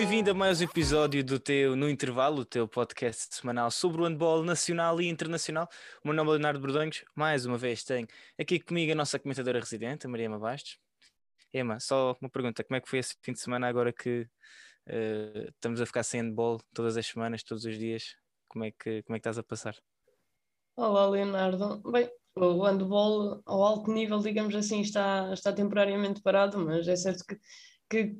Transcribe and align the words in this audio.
Bem-vindo 0.00 0.30
a 0.30 0.34
mais 0.34 0.62
um 0.62 0.64
episódio 0.64 1.22
do 1.22 1.38
teu 1.38 1.76
No 1.76 1.86
Intervalo, 1.86 2.40
o 2.40 2.44
teu 2.46 2.66
podcast 2.66 3.34
semanal 3.34 3.70
sobre 3.70 4.00
o 4.00 4.06
handball 4.06 4.42
nacional 4.42 4.98
e 4.98 5.06
internacional. 5.06 5.68
O 6.02 6.08
meu 6.08 6.16
nome 6.16 6.30
é 6.30 6.32
Leonardo 6.32 6.58
Bordonhos. 6.58 7.04
Mais 7.14 7.44
uma 7.44 7.58
vez 7.58 7.84
tenho 7.84 8.08
aqui 8.40 8.58
comigo 8.58 8.92
a 8.92 8.94
nossa 8.94 9.18
comentadora 9.18 9.60
residente, 9.60 10.06
a 10.06 10.08
Maria 10.08 10.24
Ema 10.24 10.38
Bastos. 10.38 10.78
Ema, 11.52 11.78
só 11.78 12.16
uma 12.18 12.30
pergunta: 12.30 12.64
como 12.64 12.78
é 12.78 12.80
que 12.80 12.88
foi 12.88 13.00
esse 13.00 13.14
fim 13.20 13.34
de 13.34 13.40
semana 13.40 13.68
agora 13.68 13.92
que 13.92 14.26
uh, 14.88 15.50
estamos 15.50 15.82
a 15.82 15.84
ficar 15.84 16.02
sem 16.02 16.22
handball 16.22 16.58
todas 16.72 16.96
as 16.96 17.06
semanas, 17.06 17.42
todos 17.42 17.66
os 17.66 17.78
dias? 17.78 18.16
Como 18.48 18.64
é 18.64 18.70
que, 18.70 19.02
como 19.02 19.16
é 19.16 19.18
que 19.18 19.28
estás 19.28 19.36
a 19.36 19.42
passar? 19.42 19.76
Olá, 20.76 21.10
Leonardo. 21.10 21.82
Bem, 21.92 22.10
o 22.36 22.62
handball 22.62 23.42
ao 23.44 23.62
alto 23.62 23.92
nível, 23.92 24.20
digamos 24.20 24.54
assim, 24.54 24.80
está, 24.80 25.30
está 25.34 25.52
temporariamente 25.52 26.22
parado, 26.22 26.56
mas 26.58 26.88
é 26.88 26.96
certo 26.96 27.22
que 27.26 27.38
que 27.90 28.14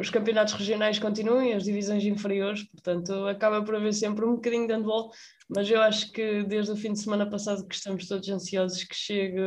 os 0.00 0.10
campeonatos 0.10 0.54
regionais 0.54 0.98
continuem, 0.98 1.54
as 1.54 1.62
divisões 1.62 2.04
inferiores, 2.04 2.64
portanto 2.64 3.12
acaba 3.28 3.64
por 3.64 3.76
haver 3.76 3.94
sempre 3.94 4.24
um 4.24 4.34
bocadinho 4.34 4.66
de 4.66 4.74
handball, 4.74 5.12
mas 5.48 5.70
eu 5.70 5.80
acho 5.80 6.10
que 6.10 6.42
desde 6.42 6.72
o 6.72 6.76
fim 6.76 6.92
de 6.92 6.98
semana 6.98 7.30
passado 7.30 7.64
que 7.68 7.76
estamos 7.76 8.08
todos 8.08 8.28
ansiosos 8.28 8.82
que, 8.82 8.96
chegue, 8.96 9.40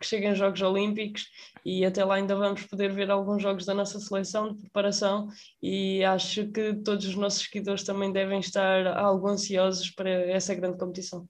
que 0.00 0.04
cheguem 0.04 0.34
Jogos 0.34 0.60
Olímpicos 0.60 1.28
e 1.64 1.84
até 1.86 2.04
lá 2.04 2.16
ainda 2.16 2.34
vamos 2.34 2.64
poder 2.64 2.92
ver 2.92 3.08
alguns 3.08 3.40
jogos 3.40 3.64
da 3.64 3.72
nossa 3.72 4.00
seleção 4.00 4.52
de 4.52 4.62
preparação 4.62 5.28
e 5.62 6.02
acho 6.02 6.50
que 6.50 6.74
todos 6.74 7.06
os 7.06 7.14
nossos 7.14 7.44
seguidores 7.44 7.84
também 7.84 8.12
devem 8.12 8.40
estar 8.40 8.84
algo 8.98 9.28
ansiosos 9.28 9.90
para 9.90 10.10
essa 10.10 10.52
grande 10.56 10.76
competição. 10.76 11.28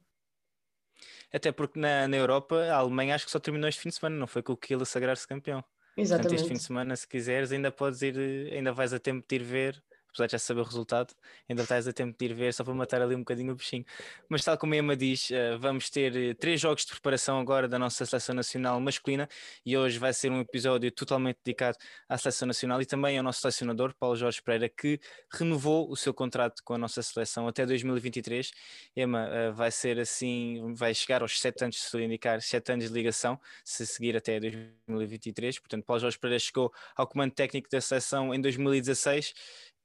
Até 1.30 1.52
porque 1.52 1.78
na, 1.78 2.08
na 2.08 2.16
Europa 2.16 2.56
a 2.64 2.76
Alemanha 2.76 3.14
acho 3.14 3.26
que 3.26 3.30
só 3.30 3.38
terminou 3.38 3.68
este 3.68 3.82
fim 3.82 3.90
de 3.90 3.96
semana, 3.96 4.16
não 4.16 4.26
foi 4.26 4.42
com 4.42 4.54
o 4.54 4.56
Kiel 4.56 4.80
a 4.80 4.86
sagrar-se 4.86 5.28
campeão. 5.28 5.62
Exatamente. 5.96 6.28
Portanto, 6.28 6.34
este 6.34 6.48
fim 6.48 6.54
de 6.54 6.60
semana, 6.60 6.96
se 6.96 7.06
quiseres, 7.06 7.52
ainda 7.52 7.70
podes 7.70 8.02
ir, 8.02 8.18
ainda 8.52 8.72
vais 8.72 8.92
a 8.92 8.98
tempo 8.98 9.24
de 9.28 9.36
ir 9.36 9.44
ver 9.44 9.84
apesar 10.14 10.26
de 10.26 10.32
já 10.32 10.38
saber 10.38 10.60
o 10.60 10.64
resultado, 10.64 11.12
ainda 11.48 11.62
estás 11.62 11.88
a 11.88 11.92
tempo 11.92 12.16
de 12.16 12.24
ir 12.24 12.34
ver 12.34 12.54
só 12.54 12.62
para 12.64 12.72
matar 12.74 13.02
ali 13.02 13.14
um 13.14 13.18
bocadinho 13.18 13.52
o 13.52 13.56
bichinho. 13.56 13.84
Mas 14.28 14.44
tal 14.44 14.56
como 14.56 14.72
a 14.74 14.76
Emma 14.76 14.96
diz, 14.96 15.30
eh, 15.30 15.56
vamos 15.56 15.90
ter 15.90 16.16
eh, 16.16 16.34
três 16.34 16.60
jogos 16.60 16.84
de 16.84 16.92
preparação 16.92 17.38
agora 17.40 17.68
da 17.68 17.78
nossa 17.78 18.06
seleção 18.06 18.34
nacional 18.34 18.80
masculina 18.80 19.28
e 19.66 19.76
hoje 19.76 19.98
vai 19.98 20.12
ser 20.12 20.30
um 20.30 20.40
episódio 20.40 20.90
totalmente 20.92 21.38
dedicado 21.44 21.76
à 22.08 22.16
seleção 22.16 22.46
nacional 22.46 22.80
e 22.80 22.86
também 22.86 23.18
ao 23.18 23.24
nosso 23.24 23.40
selecionador, 23.40 23.94
Paulo 23.98 24.16
Jorge 24.16 24.40
Pereira, 24.42 24.68
que 24.68 25.00
renovou 25.32 25.90
o 25.90 25.96
seu 25.96 26.14
contrato 26.14 26.62
com 26.64 26.74
a 26.74 26.78
nossa 26.78 27.02
seleção 27.02 27.48
até 27.48 27.66
2023. 27.66 28.52
Emma, 28.96 29.28
eh, 29.28 29.50
vai 29.50 29.70
ser 29.70 29.98
assim, 29.98 30.72
vai 30.74 30.94
chegar 30.94 31.22
aos 31.22 31.40
sete 31.40 31.64
anos, 31.64 31.76
se 31.82 32.02
indicar, 32.02 32.40
sete 32.40 32.72
anos 32.72 32.88
de 32.88 32.92
ligação, 32.92 33.38
se 33.64 33.86
seguir 33.86 34.16
até 34.16 34.38
2023. 34.38 35.58
Portanto, 35.58 35.84
Paulo 35.84 36.00
Jorge 36.00 36.18
Pereira 36.18 36.38
chegou 36.38 36.72
ao 36.96 37.06
comando 37.06 37.32
técnico 37.32 37.68
da 37.68 37.80
seleção 37.80 38.32
em 38.32 38.40
2016 38.40 39.34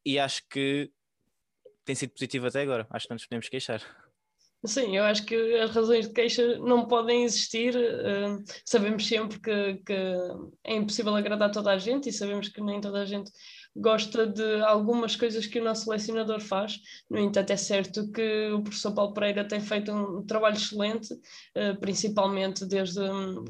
e 0.05 0.19
acho 0.19 0.43
que 0.49 0.91
tem 1.85 1.95
sido 1.95 2.11
positivo 2.11 2.47
até 2.47 2.61
agora. 2.61 2.87
Acho 2.89 3.05
que 3.05 3.11
não 3.11 3.15
nos 3.15 3.25
podemos 3.25 3.49
queixar. 3.49 3.81
Sim, 4.65 4.97
eu 4.97 5.05
acho 5.05 5.25
que 5.25 5.35
as 5.55 5.71
razões 5.71 6.07
de 6.07 6.13
queixa 6.13 6.57
não 6.59 6.85
podem 6.85 7.23
existir. 7.23 7.75
Uh, 7.75 8.43
sabemos 8.65 9.07
sempre 9.07 9.39
que, 9.39 9.75
que, 9.85 9.93
é 10.65 10.75
impossível 10.75 11.15
agradar 11.15 11.49
toda 11.49 11.71
a 11.71 11.77
gente 11.77 12.09
e 12.09 12.13
sabemos 12.13 12.49
que 12.49 12.61
nem 12.61 12.81
toda 12.81 13.01
a 13.01 13.05
gente 13.05 13.31
gosta 13.79 14.27
de 14.27 14.61
algumas 14.63 15.15
coisas 15.15 15.45
que 15.45 15.59
o 15.59 15.63
nosso 15.63 15.85
selecionador 15.85 16.39
faz. 16.39 16.79
No 17.09 17.17
entanto, 17.17 17.51
é 17.51 17.57
certo 17.57 18.11
que 18.11 18.49
o 18.51 18.61
professor 18.61 18.93
Paulo 18.93 19.13
Pereira 19.13 19.47
tem 19.47 19.59
feito 19.59 19.91
um 19.91 20.25
trabalho 20.25 20.55
excelente, 20.55 21.13
uh, 21.13 21.79
principalmente 21.79 22.65
desde, 22.65 23.01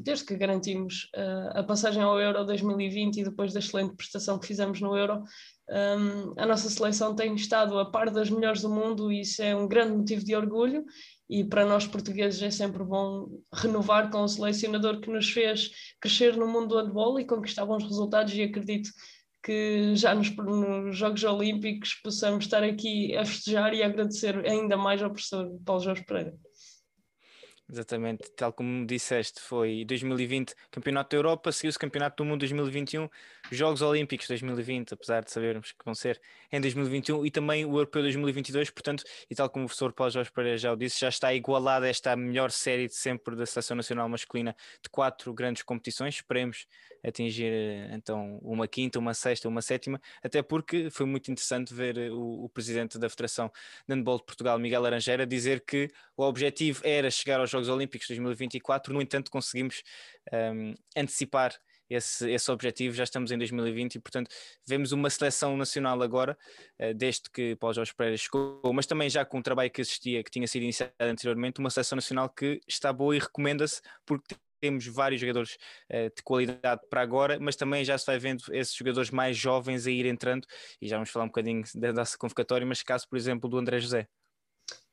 desde 0.02 0.24
que 0.24 0.36
garantimos 0.36 1.10
uh, 1.16 1.58
a 1.58 1.62
passagem 1.62 2.02
ao 2.02 2.20
Euro 2.20 2.44
2020 2.44 3.16
e 3.18 3.24
depois 3.24 3.52
da 3.52 3.58
excelente 3.58 3.96
prestação 3.96 4.38
que 4.38 4.46
fizemos 4.46 4.80
no 4.80 4.96
Euro 4.96 5.22
um, 5.70 6.34
a 6.36 6.46
nossa 6.46 6.68
seleção 6.68 7.14
tem 7.14 7.32
estado 7.34 7.78
a 7.78 7.88
par 7.88 8.10
das 8.10 8.28
melhores 8.28 8.60
do 8.60 8.68
mundo 8.68 9.12
e 9.12 9.20
isso 9.20 9.40
é 9.40 9.54
um 9.54 9.68
grande 9.68 9.96
motivo 9.96 10.24
de 10.24 10.34
orgulho. 10.34 10.84
E 11.28 11.44
para 11.44 11.64
nós 11.64 11.86
portugueses 11.86 12.42
é 12.42 12.50
sempre 12.50 12.82
bom 12.82 13.28
renovar 13.54 14.10
com 14.10 14.22
o 14.22 14.28
selecionador 14.28 15.00
que 15.00 15.08
nos 15.08 15.30
fez 15.30 15.70
crescer 16.00 16.36
no 16.36 16.48
mundo 16.48 16.70
do 16.70 16.76
handball 16.76 17.20
e 17.20 17.24
conquistar 17.24 17.64
bons 17.64 17.84
resultados. 17.84 18.34
E 18.34 18.42
acredito 18.42 18.90
que 19.42 19.94
já 19.96 20.14
nos, 20.14 20.34
nos, 20.36 20.96
Jogos 20.96 21.24
Olímpicos 21.24 21.94
possamos 21.94 22.44
estar 22.44 22.62
aqui 22.62 23.16
a 23.16 23.24
festejar 23.24 23.74
e 23.74 23.82
agradecer 23.82 24.46
ainda 24.46 24.76
mais 24.76 25.02
ao 25.02 25.10
professor 25.10 25.50
Paulo 25.64 25.82
Jorge 25.82 26.04
Pereira. 26.04 26.34
Exatamente, 27.72 28.28
tal 28.32 28.52
como 28.52 28.84
disseste, 28.84 29.40
foi 29.40 29.84
2020 29.84 30.56
Campeonato 30.72 31.10
da 31.10 31.16
Europa, 31.18 31.52
seguiu-se 31.52 31.78
Campeonato 31.78 32.16
do 32.20 32.28
Mundo 32.28 32.40
2021, 32.40 33.08
Jogos 33.52 33.80
Olímpicos 33.80 34.26
2020, 34.26 34.94
apesar 34.94 35.22
de 35.22 35.30
sabermos 35.30 35.70
que 35.70 35.84
vão 35.84 35.94
ser 35.94 36.20
em 36.50 36.60
2021, 36.60 37.24
e 37.24 37.30
também 37.30 37.64
o 37.64 37.74
Europeu 37.74 38.02
2022, 38.02 38.70
portanto, 38.70 39.04
e 39.30 39.36
tal 39.36 39.48
como 39.48 39.66
o 39.66 39.68
professor 39.68 39.92
Paulo 39.92 40.10
Jorge 40.10 40.32
Pereira 40.32 40.58
já 40.58 40.72
o 40.72 40.76
disse, 40.76 40.98
já 40.98 41.08
está 41.08 41.32
igualada 41.32 41.88
esta 41.88 42.16
melhor 42.16 42.50
série 42.50 42.88
de 42.88 42.94
sempre 42.96 43.36
da 43.36 43.46
Seleção 43.46 43.76
Nacional 43.76 44.08
Masculina 44.08 44.56
de 44.82 44.90
quatro 44.90 45.32
grandes 45.32 45.62
competições, 45.62 46.16
esperemos 46.16 46.66
atingir 47.04 47.52
então 47.92 48.38
uma 48.42 48.66
quinta, 48.66 48.98
uma 48.98 49.14
sexta, 49.14 49.48
uma 49.48 49.62
sétima, 49.62 50.00
até 50.22 50.42
porque 50.42 50.90
foi 50.90 51.06
muito 51.06 51.30
interessante 51.30 51.72
ver 51.74 52.10
o, 52.12 52.44
o 52.44 52.48
presidente 52.48 52.98
da 52.98 53.08
Federação 53.08 53.50
de 53.88 53.94
Handball 53.94 54.18
de 54.18 54.24
Portugal, 54.24 54.58
Miguel 54.58 54.82
Laranjeira, 54.82 55.26
dizer 55.26 55.64
que 55.64 55.88
o 56.16 56.22
objetivo 56.22 56.80
era 56.84 57.10
chegar 57.10 57.40
aos 57.40 57.50
Jogos 57.50 57.68
Olímpicos 57.68 58.06
2024, 58.08 58.92
no 58.92 59.02
entanto 59.02 59.30
conseguimos 59.30 59.82
um, 60.32 60.74
antecipar 60.96 61.54
esse, 61.90 62.30
esse 62.30 62.50
objetivo, 62.50 62.94
já 62.94 63.02
estamos 63.02 63.32
em 63.32 63.36
2020 63.36 63.96
e, 63.96 63.98
portanto, 63.98 64.30
vemos 64.64 64.92
uma 64.92 65.10
seleção 65.10 65.56
nacional 65.56 66.00
agora, 66.02 66.38
uh, 66.78 66.94
desde 66.94 67.28
que 67.28 67.56
Paulo 67.56 67.74
Jorge 67.74 67.92
Pereira 67.94 68.16
chegou, 68.16 68.60
mas 68.72 68.86
também 68.86 69.10
já 69.10 69.24
com 69.24 69.38
um 69.38 69.42
trabalho 69.42 69.70
que 69.70 69.80
existia, 69.80 70.22
que 70.22 70.30
tinha 70.30 70.46
sido 70.46 70.62
iniciado 70.62 70.92
anteriormente, 71.00 71.58
uma 71.58 71.68
seleção 71.68 71.96
nacional 71.96 72.28
que 72.28 72.60
está 72.68 72.92
boa 72.92 73.16
e 73.16 73.18
recomenda-se 73.18 73.82
porque 74.06 74.36
temos 74.60 74.86
vários 74.86 75.20
jogadores 75.20 75.56
uh, 75.90 76.14
de 76.14 76.22
qualidade 76.22 76.82
para 76.88 77.00
agora, 77.00 77.38
mas 77.40 77.56
também 77.56 77.84
já 77.84 77.96
se 77.96 78.06
vai 78.06 78.18
vendo 78.18 78.42
esses 78.52 78.74
jogadores 78.74 79.10
mais 79.10 79.36
jovens 79.36 79.86
a 79.86 79.90
ir 79.90 80.06
entrando, 80.06 80.46
e 80.80 80.88
já 80.88 80.96
vamos 80.96 81.10
falar 81.10 81.24
um 81.24 81.28
bocadinho 81.28 81.62
da 81.74 81.92
nossa 81.92 82.16
convocatória, 82.16 82.66
mas 82.66 82.82
caso, 82.82 83.08
por 83.08 83.16
exemplo, 83.16 83.48
do 83.48 83.58
André 83.58 83.78
José. 83.80 84.06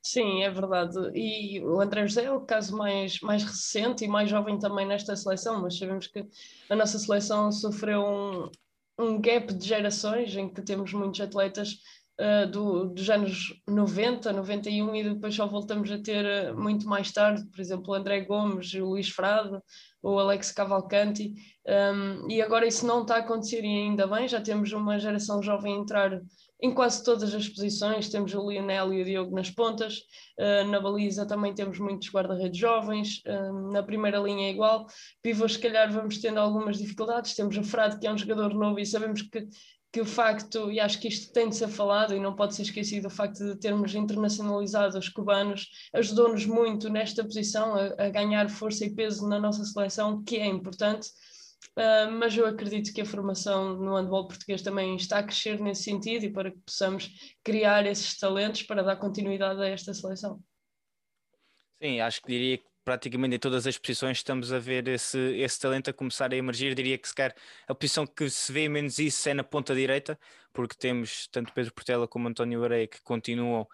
Sim, 0.01 0.41
é 0.41 0.49
verdade. 0.49 0.95
E 1.13 1.61
o 1.61 1.81
André 1.81 2.07
José 2.07 2.23
é 2.23 2.31
o 2.31 2.39
caso 2.39 2.77
mais, 2.77 3.19
mais 3.19 3.43
recente 3.43 4.05
e 4.05 4.07
mais 4.07 4.29
jovem 4.29 4.57
também 4.57 4.87
nesta 4.87 5.15
seleção, 5.17 5.61
mas 5.61 5.77
sabemos 5.77 6.07
que 6.07 6.25
a 6.69 6.75
nossa 6.75 6.97
seleção 6.97 7.51
sofreu 7.51 8.05
um, 8.05 8.49
um 8.97 9.19
gap 9.19 9.53
de 9.53 9.67
gerações 9.67 10.33
em 10.35 10.47
que 10.47 10.61
temos 10.61 10.93
muitos 10.93 11.19
atletas 11.19 11.81
uh, 12.19 12.49
do, 12.49 12.85
dos 12.85 13.09
anos 13.09 13.53
90, 13.67 14.31
91 14.33 14.95
e 14.95 15.03
depois 15.03 15.35
só 15.35 15.47
voltamos 15.47 15.91
a 15.91 15.97
ter 15.97 16.25
uh, 16.51 16.59
muito 16.59 16.87
mais 16.87 17.11
tarde, 17.11 17.45
por 17.49 17.59
exemplo, 17.59 17.93
André 17.93 18.21
Gomes, 18.21 18.73
o 18.73 18.85
Luís 18.85 19.09
Frade, 19.09 19.59
o 20.01 20.19
Alex 20.19 20.51
Cavalcanti, 20.51 21.33
um, 21.67 22.29
e 22.29 22.41
agora 22.41 22.65
isso 22.65 22.85
não 22.85 23.01
está 23.01 23.15
a 23.15 23.19
acontecer 23.19 23.63
e 23.63 23.67
ainda 23.67 24.07
bem, 24.07 24.27
já 24.27 24.39
temos 24.39 24.71
uma 24.71 24.97
geração 24.99 25.41
jovem 25.43 25.75
a 25.75 25.79
entrar 25.79 26.21
em 26.61 26.73
quase 26.73 27.03
todas 27.03 27.33
as 27.35 27.47
posições, 27.47 28.09
temos 28.09 28.33
o 28.33 28.49
Lionel 28.49 28.91
e 28.91 29.01
o 29.01 29.05
Diogo 29.05 29.35
nas 29.35 29.51
pontas, 29.51 29.99
uh, 30.39 30.67
na 30.67 30.79
baliza 30.79 31.27
também 31.27 31.53
temos 31.53 31.77
muitos 31.77 32.09
guarda-redes 32.09 32.57
jovens, 32.57 33.21
uh, 33.27 33.71
na 33.71 33.83
primeira 33.83 34.17
linha 34.17 34.47
é 34.47 34.51
igual, 34.51 34.87
pivôs 35.21 35.53
se 35.53 35.59
calhar 35.59 35.91
vamos 35.91 36.17
tendo 36.17 36.39
algumas 36.39 36.77
dificuldades, 36.77 37.35
temos 37.35 37.57
o 37.57 37.63
Frade 37.63 37.99
que 37.99 38.07
é 38.07 38.11
um 38.11 38.17
jogador 38.17 38.53
novo 38.55 38.79
e 38.79 38.85
sabemos 38.85 39.21
que, 39.21 39.47
que 39.97 40.01
o 40.01 40.05
facto, 40.05 40.71
e 40.71 40.79
acho 40.79 40.99
que 40.99 41.07
isto 41.07 41.33
tem 41.33 41.49
de 41.49 41.55
ser 41.55 41.69
falado 41.69 42.15
e 42.15 42.19
não 42.19 42.35
pode 42.35 42.53
ser 42.53 42.61
esquecido, 42.61 43.07
o 43.07 43.09
facto 43.09 43.43
de 43.43 43.55
termos 43.55 43.95
internacionalizado 43.95 44.95
os 44.95 45.09
cubanos 45.09 45.71
ajudou-nos 45.91 46.45
muito 46.45 46.87
nesta 46.87 47.23
posição 47.23 47.73
a, 47.73 48.05
a 48.05 48.09
ganhar 48.09 48.47
força 48.47 48.85
e 48.85 48.93
peso 48.93 49.27
na 49.27 49.39
nossa 49.39 49.65
seleção, 49.65 50.23
que 50.23 50.37
é 50.37 50.45
importante, 50.45 51.09
Uh, 51.75 52.09
mas 52.11 52.35
eu 52.35 52.45
acredito 52.45 52.93
que 52.93 53.01
a 53.01 53.05
formação 53.05 53.75
no 53.77 53.95
handball 53.95 54.27
português 54.27 54.63
também 54.63 54.95
está 54.95 55.19
a 55.19 55.23
crescer 55.23 55.59
nesse 55.59 55.83
sentido 55.83 56.25
e 56.25 56.31
para 56.31 56.51
que 56.51 56.57
possamos 56.59 57.09
criar 57.43 57.85
esses 57.85 58.17
talentos 58.17 58.63
para 58.63 58.83
dar 58.83 58.95
continuidade 58.95 59.61
a 59.61 59.67
esta 59.67 59.93
seleção. 59.93 60.39
Sim, 61.81 61.99
acho 61.99 62.21
que 62.21 62.27
diria 62.27 62.57
que 62.57 62.65
praticamente 62.87 63.35
em 63.35 63.39
todas 63.39 63.67
as 63.67 63.77
posições 63.77 64.19
estamos 64.19 64.53
a 64.53 64.59
ver 64.59 64.87
esse, 64.87 65.19
esse 65.19 65.59
talento 65.59 65.89
a 65.89 65.93
começar 65.93 66.31
a 66.31 66.37
emergir. 66.37 66.73
Diria 66.73 66.97
que 66.97 67.05
se 67.05 67.13
calhar 67.13 67.35
a 67.67 67.75
posição 67.75 68.07
que 68.07 68.29
se 68.29 68.49
vê 68.49 68.69
menos 68.69 68.97
isso 68.97 69.27
é 69.27 69.33
na 69.33 69.43
ponta 69.43 69.75
direita, 69.75 70.17
porque 70.53 70.73
temos 70.73 71.27
tanto 71.27 71.51
Pedro 71.51 71.73
Portela 71.73 72.07
como 72.07 72.29
António 72.29 72.63
Areia 72.63 72.87
que 72.87 73.01
continuam 73.01 73.67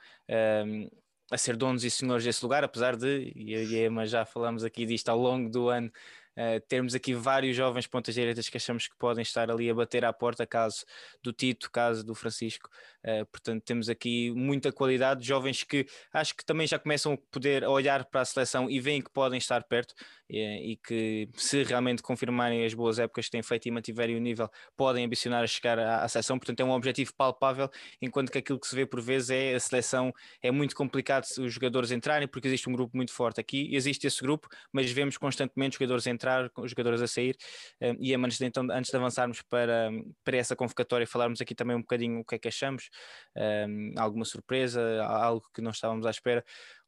um, 0.65 0.89
a 1.31 1.37
ser 1.37 1.55
donos 1.55 1.83
e 1.83 1.91
senhores 1.91 2.23
desse 2.23 2.43
lugar, 2.43 2.63
apesar 2.63 2.95
de, 2.95 3.31
e 3.35 3.53
a 3.55 3.81
Ema 3.83 4.07
já 4.07 4.25
falamos 4.25 4.63
aqui 4.63 4.83
disto 4.83 5.09
ao 5.09 5.19
longo 5.19 5.47
do 5.47 5.69
ano, 5.69 5.91
uh, 6.37 6.59
termos 6.67 6.95
aqui 6.95 7.13
vários 7.13 7.55
jovens 7.55 7.87
pontas 7.87 8.15
direitas 8.15 8.49
que 8.49 8.57
achamos 8.57 8.87
que 8.87 8.95
podem 8.97 9.21
estar 9.21 9.49
ali 9.49 9.69
a 9.69 9.73
bater 9.73 10.05
à 10.05 10.13
porta, 10.13 10.45
caso 10.45 10.85
do 11.21 11.31
Tito, 11.31 11.71
caso 11.71 12.03
do 12.03 12.15
Francisco. 12.15 12.69
Uh, 13.03 13.25
portanto, 13.27 13.63
temos 13.63 13.89
aqui 13.89 14.31
muita 14.31 14.71
qualidade, 14.71 15.25
jovens 15.25 15.63
que 15.63 15.85
acho 16.11 16.35
que 16.35 16.45
também 16.45 16.65
já 16.65 16.79
começam 16.79 17.13
a 17.13 17.17
poder 17.31 17.63
olhar 17.65 18.05
para 18.05 18.21
a 18.21 18.25
seleção 18.25 18.69
e 18.69 18.79
veem 18.79 19.01
que 19.01 19.11
podem 19.11 19.37
estar 19.37 19.63
perto 19.63 19.93
e, 20.29 20.71
e 20.71 20.75
que, 20.77 21.29
se 21.35 21.63
realmente 21.63 22.01
confirmarem 22.01 22.65
as 22.65 22.73
boas 22.73 22.97
épocas 22.97 23.25
que 23.25 23.31
têm 23.31 23.43
feito 23.43 23.67
e 23.67 23.71
mantiverem 23.71 24.15
o 24.15 24.19
nível, 24.19 24.49
podem 24.75 25.05
ambicionar 25.05 25.43
a 25.43 25.47
chegar 25.47 25.77
à, 25.77 26.03
à 26.03 26.07
seleção. 26.07 26.39
Portanto, 26.39 26.59
é 26.59 26.63
um 26.63 26.71
objetivo 26.71 27.13
palpável, 27.15 27.69
enquanto 28.01 28.31
que 28.31 28.37
aquilo 28.37 28.59
que 28.59 28.67
se 28.67 28.75
vê 28.75 28.85
por 28.85 29.01
vezes 29.01 29.29
é 29.29 29.53
a 29.53 29.59
seleção, 29.59 30.13
é 30.41 30.49
muito 30.49 30.75
complicado 30.75 31.25
os 31.39 31.53
jogadores 31.53 31.91
entrarem, 31.91 32.27
porque 32.27 32.47
existe 32.47 32.69
um 32.69 32.73
grupo 32.73 32.95
muito 32.95 33.11
forte 33.11 33.39
aqui, 33.39 33.69
existe 33.75 34.07
esse 34.07 34.21
grupo, 34.21 34.47
mas 34.71 34.91
vemos 34.91 35.17
constantemente 35.17 35.75
jogadores 35.75 36.07
entrarem 36.07 36.22
entrar, 36.23 36.49
os 36.57 36.71
jogadores 36.71 37.01
a 37.01 37.07
sair. 37.07 37.35
Um, 37.81 37.95
e 37.99 38.15
antes 38.15 38.37
de, 38.37 38.45
então, 38.45 38.65
antes 38.71 38.89
de 38.89 38.97
avançarmos 38.97 39.41
para, 39.41 39.91
para 40.23 40.37
essa 40.37 40.55
convocatória, 40.55 41.05
falarmos 41.05 41.41
aqui 41.41 41.53
também 41.53 41.75
um 41.75 41.81
bocadinho 41.81 42.21
o 42.21 42.25
que 42.25 42.35
é 42.35 42.39
que 42.39 42.47
achamos, 42.47 42.89
um, 43.35 43.93
alguma 43.97 44.25
surpresa, 44.25 45.03
algo 45.03 45.45
que 45.53 45.61
não 45.61 45.71
estávamos 45.71 46.05
à 46.05 46.09
espera 46.09 46.43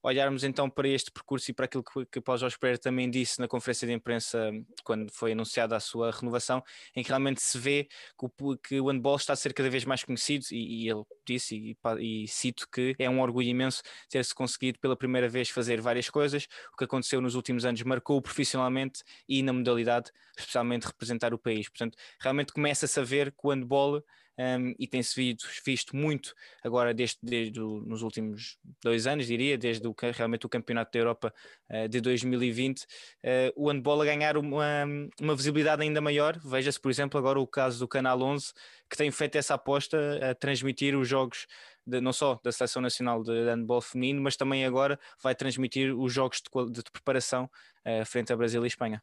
olharmos 0.05 0.43
então 0.43 0.69
para 0.69 0.87
este 0.87 1.11
percurso 1.11 1.49
e 1.49 1.53
para 1.53 1.65
aquilo 1.65 1.83
que, 1.83 2.05
que 2.05 2.21
Paulo 2.21 2.39
Jorge 2.39 2.57
Pereira 2.59 2.79
também 2.79 3.09
disse 3.09 3.39
na 3.39 3.47
conferência 3.47 3.87
de 3.87 3.93
imprensa 3.93 4.51
quando 4.83 5.11
foi 5.11 5.31
anunciada 5.31 5.75
a 5.75 5.79
sua 5.79 6.11
renovação, 6.11 6.63
em 6.95 7.01
que 7.01 7.09
realmente 7.09 7.41
se 7.41 7.57
vê 7.57 7.87
que 8.17 8.25
o, 8.25 8.57
que 8.57 8.79
o 8.79 8.87
handball 8.87 9.15
está 9.15 9.33
a 9.33 9.35
ser 9.35 9.53
cada 9.53 9.69
vez 9.69 9.83
mais 9.83 10.03
conhecido 10.03 10.45
e, 10.51 10.83
e 10.83 10.89
ele 10.89 11.03
disse, 11.25 11.55
e, 11.55 12.23
e, 12.23 12.27
cito 12.27 12.67
que 12.71 12.95
é 12.99 13.09
um 13.09 13.19
orgulho 13.19 13.47
imenso 13.47 13.81
ter-se 14.07 14.33
conseguido 14.33 14.79
pela 14.79 14.95
primeira 14.95 15.27
vez 15.27 15.49
fazer 15.49 15.81
várias 15.81 16.09
coisas, 16.09 16.47
o 16.71 16.77
que 16.77 16.83
aconteceu 16.83 17.19
nos 17.19 17.33
últimos 17.33 17.65
anos 17.65 17.81
marcou 17.81 18.21
profissionalmente 18.21 19.03
e 19.27 19.41
na 19.41 19.53
modalidade, 19.53 20.11
especialmente 20.37 20.85
representar 20.85 21.33
o 21.33 21.39
país. 21.39 21.67
Portanto, 21.67 21.97
realmente 22.19 22.53
começa-se 22.53 22.99
a 22.99 23.03
ver 23.03 23.31
que 23.31 23.39
o 23.43 23.49
handball 23.49 24.03
um, 24.37 24.75
e 24.77 24.87
tem-se 24.87 25.37
visto, 25.65 25.95
muito 25.95 26.33
agora 26.63 26.93
desde, 26.93 27.17
desde 27.21 27.59
nos 27.59 28.01
últimos 28.01 28.57
dois 28.83 29.07
anos, 29.07 29.27
diria, 29.27 29.57
desde 29.57 29.87
o, 29.87 29.95
realmente 30.13 30.45
o 30.45 30.49
Campeonato 30.49 30.91
da 30.91 30.99
Europa 30.99 31.33
uh, 31.69 31.87
de 31.87 32.01
2020, 32.01 32.81
uh, 32.81 32.85
eh, 33.23 33.53
o 33.55 33.69
handball 33.69 34.01
a 34.01 34.05
ganhar 34.05 34.37
uma, 34.37 34.85
uma 35.21 35.35
visibilidade 35.35 35.81
ainda 35.81 36.01
maior. 36.01 36.37
Veja-se, 36.43 36.79
por 36.79 36.91
exemplo, 36.91 37.17
agora 37.17 37.39
o 37.39 37.47
caso 37.47 37.79
do 37.79 37.87
Canal 37.87 38.21
11, 38.21 38.53
que 38.89 38.97
tem 38.97 39.09
feito 39.11 39.37
essa 39.37 39.53
aposta 39.53 39.97
a 40.31 40.35
transmitir 40.35 40.97
os 40.97 41.07
jogos 41.07 41.47
de, 41.85 42.01
não 42.01 42.11
só 42.11 42.39
da 42.43 42.51
Seleção 42.51 42.81
Nacional 42.81 43.23
de 43.23 43.31
Handball 43.31 43.81
Feminino, 43.81 44.21
mas 44.21 44.35
também 44.35 44.65
agora 44.65 44.99
vai 45.21 45.35
transmitir 45.35 45.97
os 45.97 46.11
jogos 46.11 46.41
de, 46.41 46.71
de 46.71 46.91
preparação 46.91 47.49
uh, 47.85 48.05
frente 48.05 48.33
a 48.33 48.35
Brasil 48.35 48.63
e 48.63 48.67
Espanha. 48.67 49.01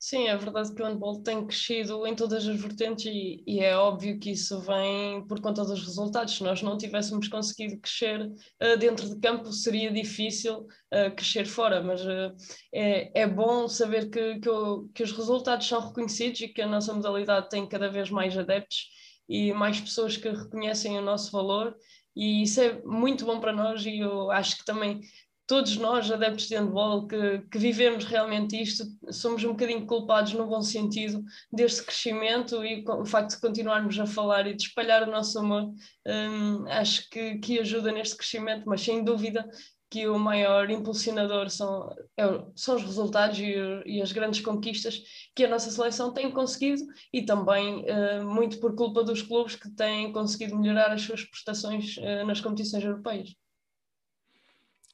Sim, 0.00 0.28
é 0.28 0.36
verdade 0.36 0.72
que 0.72 0.80
o 0.80 0.84
handball 0.86 1.22
tem 1.24 1.44
crescido 1.44 2.06
em 2.06 2.14
todas 2.14 2.46
as 2.46 2.56
vertentes 2.56 3.06
e, 3.06 3.42
e, 3.44 3.58
é 3.58 3.76
óbvio 3.76 4.16
que 4.20 4.30
isso 4.30 4.60
vem 4.60 5.26
por 5.26 5.40
conta 5.40 5.64
dos 5.64 5.80
resultados. 5.80 6.36
Se 6.36 6.44
nós 6.44 6.62
não 6.62 6.78
tivéssemos 6.78 7.26
conseguido 7.26 7.80
crescer 7.80 8.22
uh, 8.22 8.76
dentro 8.78 9.08
de 9.08 9.18
campo, 9.18 9.52
seria 9.52 9.90
difícil 9.90 10.60
uh, 10.60 11.14
crescer 11.16 11.46
fora, 11.46 11.82
mas 11.82 12.00
uh, 12.02 12.32
é, 12.72 13.22
é 13.22 13.26
bom 13.26 13.66
saber 13.66 14.08
que, 14.08 14.38
que, 14.38 14.48
o, 14.48 14.88
que 14.94 15.02
os 15.02 15.10
resultados 15.10 15.66
são 15.66 15.80
reconhecidos 15.80 16.42
e 16.42 16.48
que 16.48 16.62
a 16.62 16.68
nossa 16.68 16.94
modalidade 16.94 17.48
tem 17.48 17.68
cada 17.68 17.90
vez 17.90 18.08
mais 18.08 18.38
adeptos 18.38 18.86
e 19.28 19.52
mais 19.52 19.80
pessoas 19.80 20.16
que 20.16 20.28
reconhecem 20.28 20.96
o 20.96 21.02
nosso 21.02 21.32
valor 21.32 21.76
e 22.18 22.42
isso 22.42 22.60
é 22.60 22.80
muito 22.84 23.24
bom 23.24 23.38
para 23.38 23.52
nós 23.52 23.84
e 23.84 23.98
eu 23.98 24.30
acho 24.30 24.58
que 24.58 24.64
também 24.64 25.00
todos 25.48 25.78
nós, 25.78 26.10
adeptos 26.10 26.46
de 26.46 26.54
handball, 26.54 27.08
que, 27.08 27.38
que 27.50 27.58
vivemos 27.58 28.04
realmente 28.04 28.60
isto, 28.60 28.84
somos 29.10 29.42
um 29.42 29.52
bocadinho 29.52 29.86
culpados 29.86 30.34
no 30.34 30.46
bom 30.46 30.60
sentido 30.60 31.24
deste 31.50 31.82
crescimento 31.82 32.62
e 32.62 32.84
o 32.86 33.06
facto 33.06 33.30
de 33.30 33.40
continuarmos 33.40 33.98
a 33.98 34.06
falar 34.06 34.46
e 34.46 34.54
de 34.54 34.64
espalhar 34.64 35.08
o 35.08 35.10
nosso 35.10 35.38
amor, 35.38 35.72
um, 36.06 36.68
acho 36.68 37.08
que, 37.08 37.38
que 37.38 37.58
ajuda 37.58 37.90
neste 37.90 38.14
crescimento, 38.14 38.64
mas 38.66 38.82
sem 38.82 39.02
dúvida 39.02 39.48
que 39.90 40.06
o 40.06 40.18
maior 40.18 40.68
impulsionador 40.68 41.48
são, 41.48 41.88
é, 42.14 42.24
são 42.54 42.76
os 42.76 42.82
resultados 42.82 43.38
e, 43.38 43.54
e, 43.86 44.02
as 44.02 44.12
grandes 44.12 44.40
conquistas 44.40 45.00
que 45.34 45.46
a 45.46 45.48
nossa 45.48 45.70
seleção 45.70 46.12
tem 46.12 46.30
conseguido 46.30 46.82
e 47.10 47.22
também 47.22 47.86
uh, 47.86 48.22
muito 48.22 48.60
por 48.60 48.76
culpa 48.76 49.02
dos 49.02 49.22
clubes 49.22 49.56
que 49.56 49.70
têm 49.70 50.12
conseguido 50.12 50.58
melhorar 50.58 50.92
as 50.92 51.00
suas 51.00 51.24
prestações 51.24 51.96
uh, 51.96 52.26
nas 52.26 52.38
competições 52.38 52.84
europeias. 52.84 53.30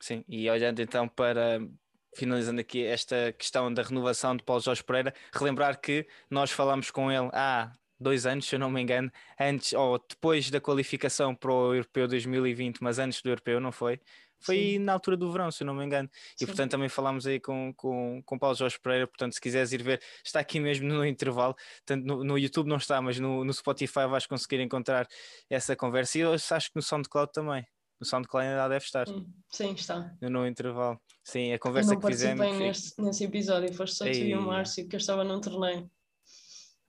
Sim, 0.04 0.22
e 0.28 0.50
olhando 0.50 0.82
então 0.82 1.08
para 1.08 1.66
finalizando 2.14 2.60
aqui 2.60 2.84
esta 2.84 3.32
questão 3.32 3.72
da 3.72 3.82
renovação 3.82 4.36
de 4.36 4.42
Paulo 4.42 4.60
Jorge 4.60 4.84
Pereira, 4.84 5.14
relembrar 5.32 5.80
que 5.80 6.06
nós 6.28 6.50
falámos 6.50 6.90
com 6.90 7.10
ele 7.10 7.30
há 7.32 7.72
dois 7.98 8.26
anos, 8.26 8.44
se 8.44 8.54
eu 8.54 8.58
não 8.58 8.70
me 8.70 8.82
engano, 8.82 9.10
antes 9.40 9.72
ou 9.72 9.98
depois 9.98 10.50
da 10.50 10.60
qualificação 10.60 11.34
para 11.34 11.50
o 11.50 11.72
Europeu 11.72 12.06
2020, 12.06 12.82
mas 12.82 12.98
antes 12.98 13.22
do 13.22 13.30
Europeu, 13.30 13.58
não 13.58 13.72
foi? 13.72 13.98
Foi 14.38 14.56
Sim. 14.56 14.78
na 14.80 14.92
altura 14.92 15.16
do 15.16 15.32
verão, 15.32 15.50
se 15.50 15.62
eu 15.62 15.66
não 15.66 15.74
me 15.74 15.82
engano. 15.82 16.10
Sim. 16.36 16.44
E 16.44 16.46
portanto 16.48 16.72
também 16.72 16.90
falámos 16.90 17.26
aí 17.26 17.40
com, 17.40 17.72
com, 17.72 18.22
com 18.26 18.38
Paulo 18.38 18.54
Jorge 18.54 18.78
Pereira. 18.78 19.06
Portanto, 19.06 19.32
se 19.32 19.40
quiseres 19.40 19.72
ir 19.72 19.82
ver, 19.82 20.02
está 20.22 20.38
aqui 20.38 20.60
mesmo 20.60 20.86
no 20.86 21.06
intervalo. 21.06 21.56
Tanto 21.86 22.04
no, 22.04 22.22
no 22.22 22.38
YouTube 22.38 22.68
não 22.68 22.76
está, 22.76 23.00
mas 23.00 23.18
no, 23.18 23.42
no 23.42 23.54
Spotify 23.54 24.06
vais 24.06 24.26
conseguir 24.26 24.60
encontrar 24.60 25.08
essa 25.48 25.74
conversa. 25.74 26.18
E 26.18 26.20
eu 26.20 26.34
acho 26.34 26.68
que 26.70 26.76
no 26.76 26.82
SoundCloud 26.82 27.32
também 27.32 27.66
no 28.04 28.10
SoundCloud 28.10 28.46
ainda 28.46 28.68
deve 28.68 28.84
estar. 28.84 29.06
Sim, 29.48 29.72
está. 29.72 30.14
No, 30.20 30.28
no 30.28 30.46
intervalo. 30.46 31.00
Sim, 31.24 31.52
a 31.52 31.58
conversa 31.58 31.96
que 31.96 32.06
fizemos. 32.06 32.46
Não 32.46 32.58
neste, 32.58 33.02
nesse 33.02 33.24
episódio, 33.24 33.72
foste 33.74 33.96
só 33.96 34.04
tu 34.04 34.10
e 34.10 34.34
o 34.34 34.42
Márcio, 34.42 34.86
que 34.86 34.94
eu 34.94 34.98
estava 34.98 35.24
num 35.24 35.40
torneio. 35.40 35.90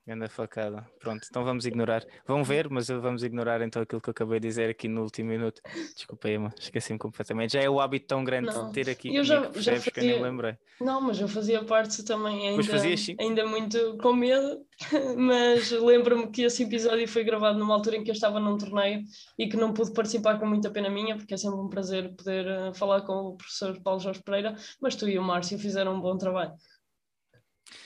Ganda 0.07 0.29
facada. 0.29 0.87
Pronto, 0.99 1.25
então 1.27 1.43
vamos 1.43 1.65
ignorar. 1.65 2.05
Vão 2.27 2.43
ver, 2.43 2.69
mas 2.69 2.89
vamos 2.89 3.23
ignorar 3.23 3.59
então 3.63 3.81
aquilo 3.81 3.99
que 3.99 4.07
eu 4.07 4.11
acabei 4.11 4.39
de 4.39 4.47
dizer 4.47 4.69
aqui 4.69 4.87
no 4.87 5.01
último 5.01 5.29
minuto. 5.29 5.59
Desculpa 5.95 6.27
aí, 6.27 6.35
esqueci-me 6.59 6.99
completamente. 6.99 7.53
Já 7.53 7.61
é 7.61 7.69
o 7.69 7.79
hábito 7.79 8.05
tão 8.05 8.23
grande 8.23 8.53
não. 8.53 8.67
de 8.67 8.73
ter 8.73 8.87
aqui 8.87 9.15
eu 9.15 9.23
já, 9.23 9.41
já 9.55 9.73
fazia... 9.73 9.91
que 9.91 9.99
eu 9.99 10.03
nem 10.03 10.21
lembrei. 10.21 10.57
Não, 10.79 11.01
mas 11.01 11.19
eu 11.19 11.27
fazia 11.27 11.63
parte 11.63 12.03
também 12.03 12.49
ainda, 12.49 12.61
ainda 13.19 13.45
muito 13.47 13.97
com 13.97 14.13
medo, 14.13 14.63
mas 15.17 15.71
lembro-me 15.71 16.27
que 16.29 16.43
esse 16.43 16.61
episódio 16.61 17.07
foi 17.07 17.23
gravado 17.23 17.57
numa 17.57 17.73
altura 17.73 17.97
em 17.97 18.03
que 18.03 18.11
eu 18.11 18.15
estava 18.15 18.39
num 18.39 18.59
torneio 18.59 19.01
e 19.39 19.47
que 19.47 19.57
não 19.57 19.73
pude 19.73 19.91
participar 19.91 20.37
com 20.37 20.45
muita 20.45 20.69
pena 20.69 20.87
minha, 20.87 21.17
porque 21.17 21.33
é 21.33 21.37
sempre 21.37 21.59
um 21.59 21.67
prazer 21.67 22.13
poder 22.15 22.45
uh, 22.45 22.75
falar 22.75 23.01
com 23.01 23.13
o 23.13 23.37
professor 23.37 23.81
Paulo 23.81 23.99
Jorge 23.99 24.21
Pereira, 24.21 24.55
mas 24.79 24.95
tu 24.95 25.09
e 25.09 25.17
o 25.17 25.23
Márcio 25.23 25.57
fizeram 25.57 25.95
um 25.95 26.01
bom 26.01 26.15
trabalho. 26.15 26.53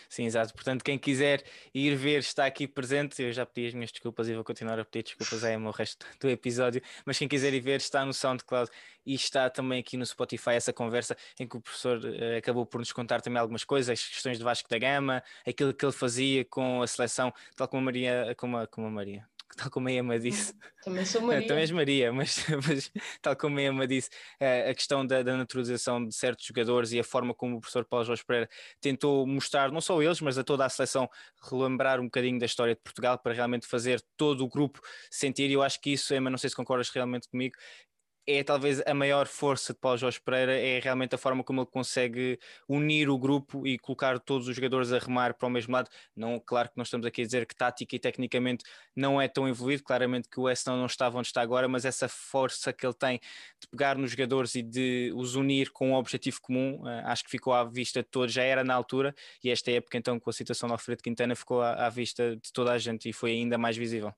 Sim, 0.07 0.25
exato. 0.25 0.53
Portanto, 0.53 0.83
quem 0.83 0.97
quiser 0.97 1.43
ir 1.73 1.95
ver 1.95 2.19
está 2.19 2.45
aqui 2.45 2.67
presente. 2.67 3.21
Eu 3.21 3.31
já 3.31 3.45
pedi 3.45 3.67
as 3.67 3.73
minhas 3.73 3.91
desculpas 3.91 4.27
e 4.27 4.33
vou 4.33 4.43
continuar 4.43 4.79
a 4.79 4.85
pedir 4.85 5.03
desculpas 5.03 5.43
aí 5.43 5.55
o 5.55 5.71
resto 5.71 6.05
do 6.19 6.29
episódio. 6.29 6.81
Mas 7.05 7.17
quem 7.17 7.27
quiser 7.27 7.53
ir 7.53 7.59
ver 7.59 7.77
está 7.77 8.05
no 8.05 8.13
SoundCloud 8.13 8.69
e 9.05 9.13
está 9.13 9.49
também 9.49 9.79
aqui 9.79 9.97
no 9.97 10.05
Spotify 10.05 10.51
essa 10.51 10.73
conversa 10.73 11.15
em 11.39 11.47
que 11.47 11.57
o 11.57 11.61
professor 11.61 11.99
uh, 11.99 12.37
acabou 12.37 12.65
por 12.65 12.79
nos 12.79 12.91
contar 12.91 13.21
também 13.21 13.39
algumas 13.39 13.63
coisas, 13.63 13.89
as 13.89 14.05
questões 14.05 14.37
de 14.37 14.43
Vasco 14.43 14.69
da 14.69 14.77
Gama, 14.77 15.23
aquilo 15.47 15.73
que 15.73 15.85
ele 15.85 15.91
fazia 15.91 16.45
com 16.45 16.81
a 16.81 16.87
seleção, 16.87 17.33
tal 17.55 17.67
como 17.67 17.81
a 17.81 17.85
Maria, 17.85 18.35
como 18.37 18.57
a, 18.57 18.67
como 18.67 18.87
a 18.87 18.91
Maria, 18.91 19.27
tal 19.55 19.69
como 19.69 19.87
a 19.87 19.91
Emma 19.91 20.19
disse. 20.19 20.53
Também 20.83 21.05
sou 21.05 21.21
Maria. 21.23 21.47
Também 21.47 21.61
és 21.61 21.71
Maria, 21.71 22.13
mas, 22.13 22.45
mas, 22.67 22.91
tal 23.21 23.35
como 23.35 23.57
a 23.59 23.61
Emma 23.61 23.87
disse, 23.87 24.09
a 24.39 24.73
questão 24.73 25.05
da, 25.05 25.21
da, 25.21 25.37
naturalização 25.37 26.05
de 26.05 26.15
certos 26.15 26.45
jogadores 26.45 26.91
e 26.91 26.99
a 26.99 27.03
forma 27.03 27.33
como 27.33 27.57
o 27.57 27.59
professor 27.59 27.85
Paulo 27.85 28.05
Jorge 28.05 28.23
Pereira 28.25 28.49
tentou 28.79 29.25
mostrar, 29.25 29.71
não 29.71 29.81
só 29.81 30.01
eles, 30.01 30.21
mas 30.21 30.37
a 30.37 30.43
toda 30.43 30.65
a 30.65 30.69
seleção, 30.69 31.09
relembrar 31.49 31.99
um 31.99 32.05
bocadinho 32.05 32.39
da 32.39 32.45
história 32.45 32.75
de 32.75 32.81
Portugal 32.81 33.17
para 33.17 33.33
realmente 33.33 33.67
fazer 33.67 34.01
todo 34.15 34.43
o 34.43 34.49
grupo 34.49 34.79
sentir. 35.11 35.49
E 35.49 35.53
eu 35.53 35.63
acho 35.63 35.79
que 35.81 35.91
isso, 35.91 36.13
Emma, 36.13 36.29
não 36.29 36.37
sei 36.37 36.49
se 36.49 36.55
concordas 36.55 36.89
realmente 36.89 37.27
comigo, 37.29 37.55
é 38.37 38.43
talvez 38.43 38.81
a 38.85 38.93
maior 38.93 39.27
força 39.27 39.73
de 39.73 39.79
Paulo 39.79 39.97
Jorge 39.97 40.19
Pereira, 40.21 40.53
é 40.53 40.79
realmente 40.79 41.15
a 41.15 41.17
forma 41.17 41.43
como 41.43 41.61
ele 41.61 41.67
consegue 41.67 42.39
unir 42.67 43.09
o 43.09 43.17
grupo 43.17 43.65
e 43.65 43.79
colocar 43.79 44.19
todos 44.19 44.47
os 44.47 44.55
jogadores 44.55 44.91
a 44.91 44.99
remar 44.99 45.33
para 45.33 45.47
o 45.47 45.49
mesmo 45.49 45.73
lado. 45.73 45.89
Não, 46.15 46.39
claro 46.39 46.69
que 46.69 46.77
nós 46.77 46.87
estamos 46.87 47.07
aqui 47.07 47.21
a 47.23 47.25
dizer 47.25 47.45
que 47.47 47.55
tática 47.55 47.95
e 47.95 47.99
tecnicamente 47.99 48.63
não 48.95 49.19
é 49.19 49.27
tão 49.27 49.47
evoluído, 49.47 49.83
claramente 49.83 50.29
que 50.29 50.39
o 50.39 50.43
West 50.43 50.67
não 50.67 50.85
estava 50.85 51.17
onde 51.17 51.27
está 51.27 51.41
agora, 51.41 51.67
mas 51.67 51.85
essa 51.85 52.07
força 52.07 52.71
que 52.71 52.85
ele 52.85 52.93
tem 52.93 53.19
de 53.59 53.67
pegar 53.71 53.97
nos 53.97 54.11
jogadores 54.11 54.53
e 54.55 54.61
de 54.61 55.11
os 55.15 55.35
unir 55.35 55.71
com 55.71 55.91
um 55.91 55.95
objetivo 55.95 56.39
comum, 56.41 56.87
eh, 56.87 57.03
acho 57.05 57.23
que 57.23 57.31
ficou 57.31 57.53
à 57.53 57.63
vista 57.63 58.03
de 58.03 58.09
todos, 58.09 58.33
já 58.33 58.43
era 58.43 58.63
na 58.63 58.73
altura, 58.75 59.15
e 59.43 59.49
esta 59.49 59.71
época 59.71 59.97
então 59.97 60.19
com 60.19 60.29
a 60.29 60.33
situação 60.33 60.67
do 60.69 60.73
Alfredo 60.73 61.01
Quintana 61.01 61.35
ficou 61.35 61.61
à, 61.61 61.87
à 61.87 61.89
vista 61.89 62.35
de 62.35 62.51
toda 62.53 62.71
a 62.71 62.77
gente 62.77 63.09
e 63.09 63.13
foi 63.13 63.31
ainda 63.31 63.57
mais 63.57 63.75
visível. 63.77 64.13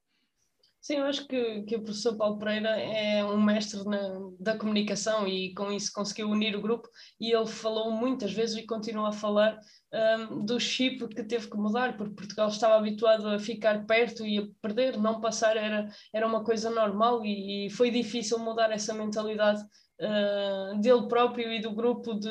Sim, 0.82 0.96
eu 0.96 1.06
acho 1.06 1.28
que, 1.28 1.62
que 1.62 1.76
o 1.76 1.84
professor 1.84 2.18
Paulo 2.18 2.40
Pereira 2.40 2.70
é 2.70 3.24
um 3.24 3.40
mestre 3.40 3.84
na, 3.86 4.00
da 4.40 4.58
comunicação 4.58 5.28
e 5.28 5.54
com 5.54 5.72
isso 5.72 5.92
conseguiu 5.94 6.28
unir 6.28 6.56
o 6.56 6.62
grupo 6.62 6.90
e 7.20 7.32
ele 7.32 7.46
falou 7.46 7.92
muitas 7.92 8.34
vezes 8.34 8.58
e 8.58 8.66
continua 8.66 9.10
a 9.10 9.12
falar 9.12 9.60
um, 9.94 10.44
do 10.44 10.60
chip 10.60 11.08
que 11.10 11.24
teve 11.24 11.48
que 11.48 11.56
mudar, 11.56 11.96
porque 11.96 12.16
Portugal 12.16 12.48
estava 12.48 12.78
habituado 12.78 13.28
a 13.28 13.38
ficar 13.38 13.86
perto 13.86 14.26
e 14.26 14.40
a 14.40 14.48
perder, 14.60 14.98
não 14.98 15.22
passar 15.22 15.56
era, 15.56 15.88
era 16.12 16.26
uma 16.26 16.44
coisa 16.44 16.72
normal 16.72 17.24
e, 17.24 17.68
e 17.68 17.70
foi 17.70 17.92
difícil 17.92 18.40
mudar 18.40 18.72
essa 18.72 18.92
mentalidade 18.92 19.62
uh, 19.62 20.82
dele 20.82 21.08
próprio 21.08 21.54
e 21.54 21.62
do 21.62 21.76
grupo 21.76 22.16
de, 22.16 22.28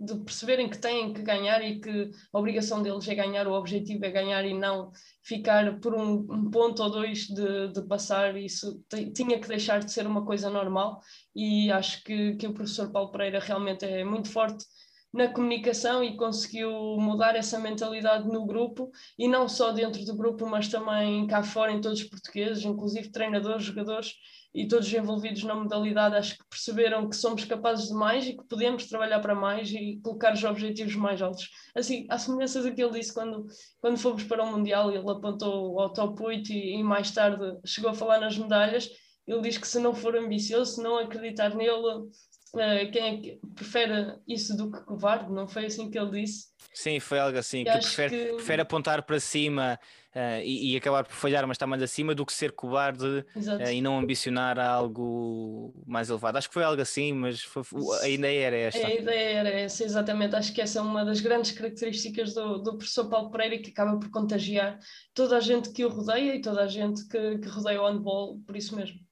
de 0.00 0.14
perceberem 0.16 0.68
que 0.68 0.78
têm 0.78 1.12
que 1.12 1.20
ganhar 1.20 1.62
e 1.62 1.78
que 1.78 2.10
a 2.32 2.38
obrigação 2.38 2.82
deles 2.82 3.06
é 3.06 3.14
ganhar, 3.14 3.46
o 3.46 3.52
objetivo 3.52 4.04
é 4.06 4.10
ganhar 4.10 4.44
e 4.46 4.54
não 4.54 4.90
ficar 5.22 5.78
por 5.78 5.94
um, 5.94 6.26
um 6.30 6.50
ponto 6.50 6.82
ou 6.82 6.90
dois 6.90 7.26
de, 7.26 7.68
de 7.68 7.82
passar, 7.82 8.34
isso 8.36 8.82
tinha 9.14 9.38
que 9.38 9.46
deixar 9.46 9.80
de 9.80 9.92
ser 9.92 10.06
uma 10.06 10.24
coisa 10.24 10.48
normal 10.48 11.00
e 11.36 11.70
acho 11.70 12.02
que, 12.02 12.34
que 12.36 12.46
o 12.46 12.54
professor 12.54 12.90
Paulo 12.90 13.10
Pereira 13.10 13.38
realmente 13.38 13.84
é 13.84 14.02
muito 14.02 14.30
forte 14.30 14.64
na 15.12 15.28
comunicação 15.28 16.04
e 16.04 16.16
conseguiu 16.16 16.70
mudar 16.98 17.34
essa 17.34 17.58
mentalidade 17.58 18.28
no 18.28 18.46
grupo 18.46 18.90
e 19.18 19.26
não 19.26 19.48
só 19.48 19.72
dentro 19.72 20.04
do 20.04 20.14
grupo, 20.14 20.46
mas 20.46 20.68
também 20.68 21.26
cá 21.26 21.42
fora 21.42 21.72
em 21.72 21.80
todos 21.80 22.00
os 22.00 22.08
portugueses, 22.08 22.64
inclusive 22.64 23.10
treinadores, 23.10 23.64
jogadores 23.64 24.14
e 24.54 24.66
todos 24.66 24.92
envolvidos 24.92 25.44
na 25.44 25.54
modalidade, 25.54 26.16
acho 26.16 26.36
que 26.36 26.44
perceberam 26.48 27.08
que 27.08 27.14
somos 27.14 27.44
capazes 27.44 27.88
de 27.88 27.94
mais 27.94 28.26
e 28.26 28.36
que 28.36 28.44
podemos 28.44 28.86
trabalhar 28.86 29.20
para 29.20 29.34
mais 29.34 29.70
e 29.70 30.00
colocar 30.02 30.32
os 30.32 30.42
objetivos 30.42 30.96
mais 30.96 31.22
altos. 31.22 31.48
Assim, 31.74 32.06
à 32.08 32.18
semelhança 32.18 32.60
do 32.62 32.74
que 32.74 32.82
ele 32.82 32.98
disse 32.98 33.14
quando, 33.14 33.46
quando 33.80 33.96
fomos 33.96 34.24
para 34.24 34.42
o 34.42 34.50
Mundial, 34.50 34.90
ele 34.90 35.08
apontou 35.08 35.80
ao 35.80 35.92
top 35.92 36.22
8 36.22 36.52
e, 36.52 36.78
e 36.78 36.82
mais 36.82 37.12
tarde 37.12 37.58
chegou 37.64 37.90
a 37.90 37.94
falar 37.94 38.20
nas 38.20 38.36
medalhas. 38.36 38.90
Ele 39.26 39.42
diz 39.42 39.56
que 39.56 39.68
se 39.68 39.78
não 39.78 39.94
for 39.94 40.16
ambicioso, 40.16 40.74
se 40.74 40.82
não 40.82 40.98
acreditar 40.98 41.54
nele, 41.54 42.08
uh, 42.54 42.90
quem 42.90 43.02
é 43.02 43.16
que 43.20 43.40
prefere 43.54 44.18
isso 44.26 44.56
do 44.56 44.70
que 44.70 44.80
covarde? 44.80 45.32
Não 45.32 45.46
foi 45.46 45.66
assim 45.66 45.90
que 45.90 45.98
ele 45.98 46.22
disse? 46.22 46.50
Sim, 46.72 47.00
foi 47.00 47.18
algo 47.18 47.36
assim, 47.36 47.64
que 47.64 47.70
prefere, 47.70 48.16
que 48.16 48.32
prefere, 48.34 48.62
apontar 48.62 49.02
para 49.02 49.18
cima 49.18 49.78
uh, 50.14 50.40
e, 50.44 50.72
e, 50.72 50.76
acabar 50.76 51.04
por 51.04 51.14
falhar, 51.14 51.46
mas 51.46 51.56
está 51.56 51.66
mais 51.66 51.82
acima 51.82 52.14
do 52.14 52.24
que 52.24 52.32
ser 52.32 52.52
cobarde 52.52 53.04
uh, 53.06 53.70
e 53.72 53.80
não 53.80 53.98
ambicionar 53.98 54.58
algo 54.58 55.74
mais 55.86 56.08
elevado. 56.08 56.36
Acho 56.36 56.48
que 56.48 56.54
foi 56.54 56.62
algo 56.62 56.80
assim, 56.80 57.12
mas 57.12 57.42
foi, 57.42 57.62
a 58.02 58.08
ideia 58.08 58.46
era 58.46 58.56
esta. 58.56 58.86
A 58.86 58.94
ideia 58.94 59.38
era 59.38 59.50
essa, 59.50 59.82
exatamente. 59.82 60.36
Acho 60.36 60.52
que 60.52 60.60
essa 60.60 60.78
é 60.78 60.82
uma 60.82 61.04
das 61.04 61.20
grandes 61.20 61.50
características 61.50 62.34
do, 62.34 62.58
do 62.58 62.76
professor 62.76 63.08
Paulo 63.08 63.30
Pereira 63.30 63.58
que 63.58 63.70
acaba 63.70 63.98
por 63.98 64.10
contagiar 64.10 64.78
toda 65.12 65.36
a 65.36 65.40
gente 65.40 65.70
que 65.70 65.84
o 65.84 65.88
rodeia 65.88 66.36
e 66.36 66.40
toda 66.40 66.62
a 66.62 66.68
gente 66.68 67.06
que, 67.08 67.38
que 67.38 67.48
rodeia 67.48 67.82
o 67.82 67.86
handball, 67.86 68.38
por 68.46 68.56
isso 68.56 68.76
mesmo. 68.76 69.09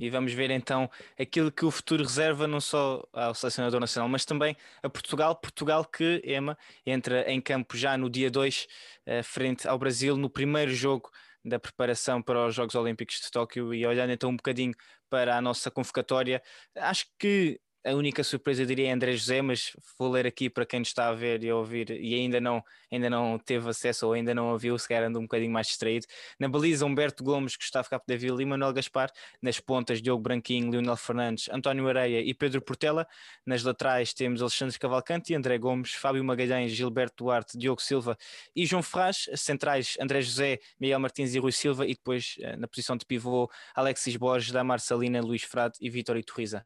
E 0.00 0.08
vamos 0.08 0.32
ver 0.32 0.50
então 0.50 0.90
aquilo 1.18 1.52
que 1.52 1.62
o 1.62 1.70
futuro 1.70 2.02
reserva 2.02 2.46
não 2.46 2.58
só 2.58 3.06
ao 3.12 3.34
selecionador 3.34 3.78
nacional, 3.78 4.08
mas 4.08 4.24
também 4.24 4.56
a 4.82 4.88
Portugal. 4.88 5.36
Portugal 5.36 5.84
que, 5.84 6.22
Emma, 6.24 6.56
entra 6.86 7.30
em 7.30 7.38
campo 7.38 7.76
já 7.76 7.98
no 7.98 8.08
dia 8.08 8.30
2, 8.30 8.66
eh, 9.04 9.22
frente 9.22 9.68
ao 9.68 9.78
Brasil, 9.78 10.16
no 10.16 10.30
primeiro 10.30 10.72
jogo 10.72 11.10
da 11.44 11.58
preparação 11.58 12.22
para 12.22 12.46
os 12.46 12.54
Jogos 12.54 12.74
Olímpicos 12.74 13.20
de 13.20 13.30
Tóquio. 13.30 13.74
E 13.74 13.84
olhando 13.84 14.10
então 14.10 14.30
um 14.30 14.36
bocadinho 14.36 14.72
para 15.10 15.36
a 15.36 15.40
nossa 15.42 15.70
convocatória, 15.70 16.42
acho 16.76 17.04
que 17.18 17.60
a 17.84 17.94
única 17.94 18.22
surpresa 18.22 18.66
diria 18.66 18.88
é 18.88 18.92
André 18.92 19.12
José, 19.12 19.40
mas 19.40 19.74
vou 19.98 20.10
ler 20.10 20.26
aqui 20.26 20.50
para 20.50 20.66
quem 20.66 20.82
está 20.82 21.08
a 21.08 21.14
ver 21.14 21.42
e 21.42 21.48
a 21.48 21.56
ouvir 21.56 21.90
e 21.90 22.14
ainda 22.14 22.40
não, 22.40 22.62
ainda 22.92 23.08
não 23.08 23.38
teve 23.38 23.68
acesso 23.70 24.06
ou 24.06 24.12
ainda 24.12 24.34
não 24.34 24.50
ouviu, 24.50 24.78
se 24.78 24.86
calhar 24.86 25.04
anda 25.04 25.18
um 25.18 25.22
bocadinho 25.22 25.50
mais 25.50 25.68
distraído. 25.68 26.06
Na 26.38 26.48
baliza, 26.48 26.84
Humberto 26.84 27.24
Gomes, 27.24 27.56
Gustavo 27.56 27.88
Capdeville 27.88 28.42
e 28.42 28.46
Manuel 28.46 28.72
Gaspar. 28.74 29.10
Nas 29.40 29.58
pontas, 29.60 30.02
Diogo 30.02 30.22
Branquinho, 30.22 30.70
Leonel 30.70 30.96
Fernandes, 30.96 31.48
António 31.50 31.88
Areia 31.88 32.20
e 32.20 32.34
Pedro 32.34 32.60
Portela. 32.60 33.06
Nas 33.46 33.62
laterais 33.62 34.12
temos 34.12 34.42
Alexandre 34.42 34.78
Cavalcante 34.78 35.34
André 35.34 35.56
Gomes, 35.56 35.94
Fábio 35.94 36.22
Magalhães, 36.22 36.72
Gilberto 36.72 37.24
Duarte, 37.24 37.56
Diogo 37.56 37.80
Silva 37.80 38.16
e 38.54 38.66
João 38.66 38.82
Ferraz. 38.82 39.28
Centrais, 39.34 39.96
André 39.98 40.20
José, 40.20 40.58
Miguel 40.78 41.00
Martins 41.00 41.34
e 41.34 41.38
Rui 41.38 41.52
Silva. 41.52 41.86
E 41.86 41.94
depois, 41.94 42.36
eh, 42.40 42.56
na 42.56 42.68
posição 42.68 42.96
de 42.96 43.06
pivô, 43.06 43.50
Alexis 43.74 44.16
Borges, 44.16 44.52
Damar 44.52 44.80
Salina, 44.80 45.20
Luís 45.20 45.42
Frade 45.42 45.78
e 45.80 45.88
Vitor 45.88 46.16
Iturriza. 46.16 46.64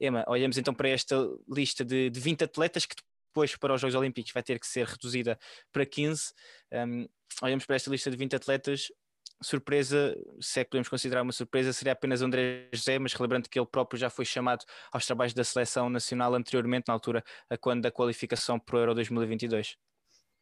Emma, 0.00 0.24
olhamos 0.28 0.56
então 0.58 0.74
para 0.74 0.88
esta 0.88 1.16
lista 1.48 1.84
de, 1.84 2.10
de 2.10 2.20
20 2.20 2.44
atletas 2.44 2.86
que 2.86 2.94
depois 3.28 3.56
para 3.56 3.74
os 3.74 3.80
Jogos 3.80 3.94
Olímpicos 3.94 4.32
vai 4.32 4.42
ter 4.42 4.58
que 4.58 4.66
ser 4.66 4.86
reduzida 4.86 5.38
para 5.72 5.84
15. 5.84 6.32
Um, 6.72 7.08
olhamos 7.42 7.66
para 7.66 7.76
esta 7.76 7.90
lista 7.90 8.10
de 8.10 8.16
20 8.16 8.36
atletas. 8.36 8.88
Surpresa, 9.40 10.16
se 10.40 10.60
é 10.60 10.64
que 10.64 10.70
podemos 10.70 10.88
considerar 10.88 11.22
uma 11.22 11.32
surpresa, 11.32 11.72
seria 11.72 11.92
apenas 11.92 12.22
André 12.22 12.68
José, 12.72 12.98
mas 12.98 13.12
relembrando 13.12 13.48
que 13.48 13.58
ele 13.58 13.66
próprio 13.66 13.98
já 13.98 14.10
foi 14.10 14.24
chamado 14.24 14.64
aos 14.90 15.06
trabalhos 15.06 15.32
da 15.34 15.44
seleção 15.44 15.88
nacional 15.88 16.34
anteriormente, 16.34 16.86
na 16.88 16.94
altura, 16.94 17.22
a 17.48 17.56
quando 17.56 17.82
da 17.82 17.90
qualificação 17.90 18.58
para 18.58 18.76
o 18.76 18.78
Euro 18.80 18.94
2022. 18.94 19.76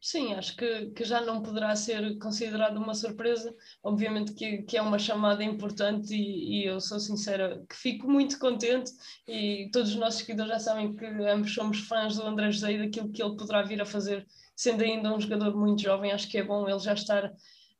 Sim, 0.09 0.35
acho 0.35 0.55
que, 0.55 0.87
que 0.93 1.05
já 1.05 1.21
não 1.21 1.43
poderá 1.43 1.75
ser 1.75 2.17
considerado 2.19 2.77
uma 2.77 2.95
surpresa. 2.95 3.53
Obviamente 3.83 4.35
que, 4.35 4.63
que 4.63 4.77
é 4.77 4.81
uma 4.81 5.01
chamada 5.01 5.43
importante 5.43 6.15
e, 6.15 6.61
e, 6.61 6.65
eu 6.65 6.81
sou 6.81 7.01
sincera 7.01 7.61
que 7.69 7.75
fico 7.75 8.09
muito 8.09 8.39
contente 8.39 8.93
e 9.27 9.69
todos 9.73 9.91
os 9.91 9.97
nossos 9.97 10.21
seguidores 10.21 10.53
já 10.53 10.59
sabem 10.61 10.95
que 10.95 11.05
ambos 11.05 11.53
somos 11.53 11.81
fãs 11.81 12.15
do 12.15 12.23
André 12.23 12.53
José 12.53 12.75
e 12.75 12.79
daquilo 12.85 13.11
que 13.11 13.21
ele 13.21 13.37
poderá 13.37 13.65
vir 13.65 13.83
a 13.83 13.85
fazer, 13.85 14.25
sendo 14.55 14.85
ainda 14.85 15.13
um 15.13 15.21
jogador 15.21 15.57
muito 15.57 15.83
jovem. 15.83 16.13
Acho 16.13 16.29
que 16.29 16.39
é 16.39 16.45
bom 16.45 16.69
ele 16.69 16.79
já 16.79 16.93
estar 16.93 17.33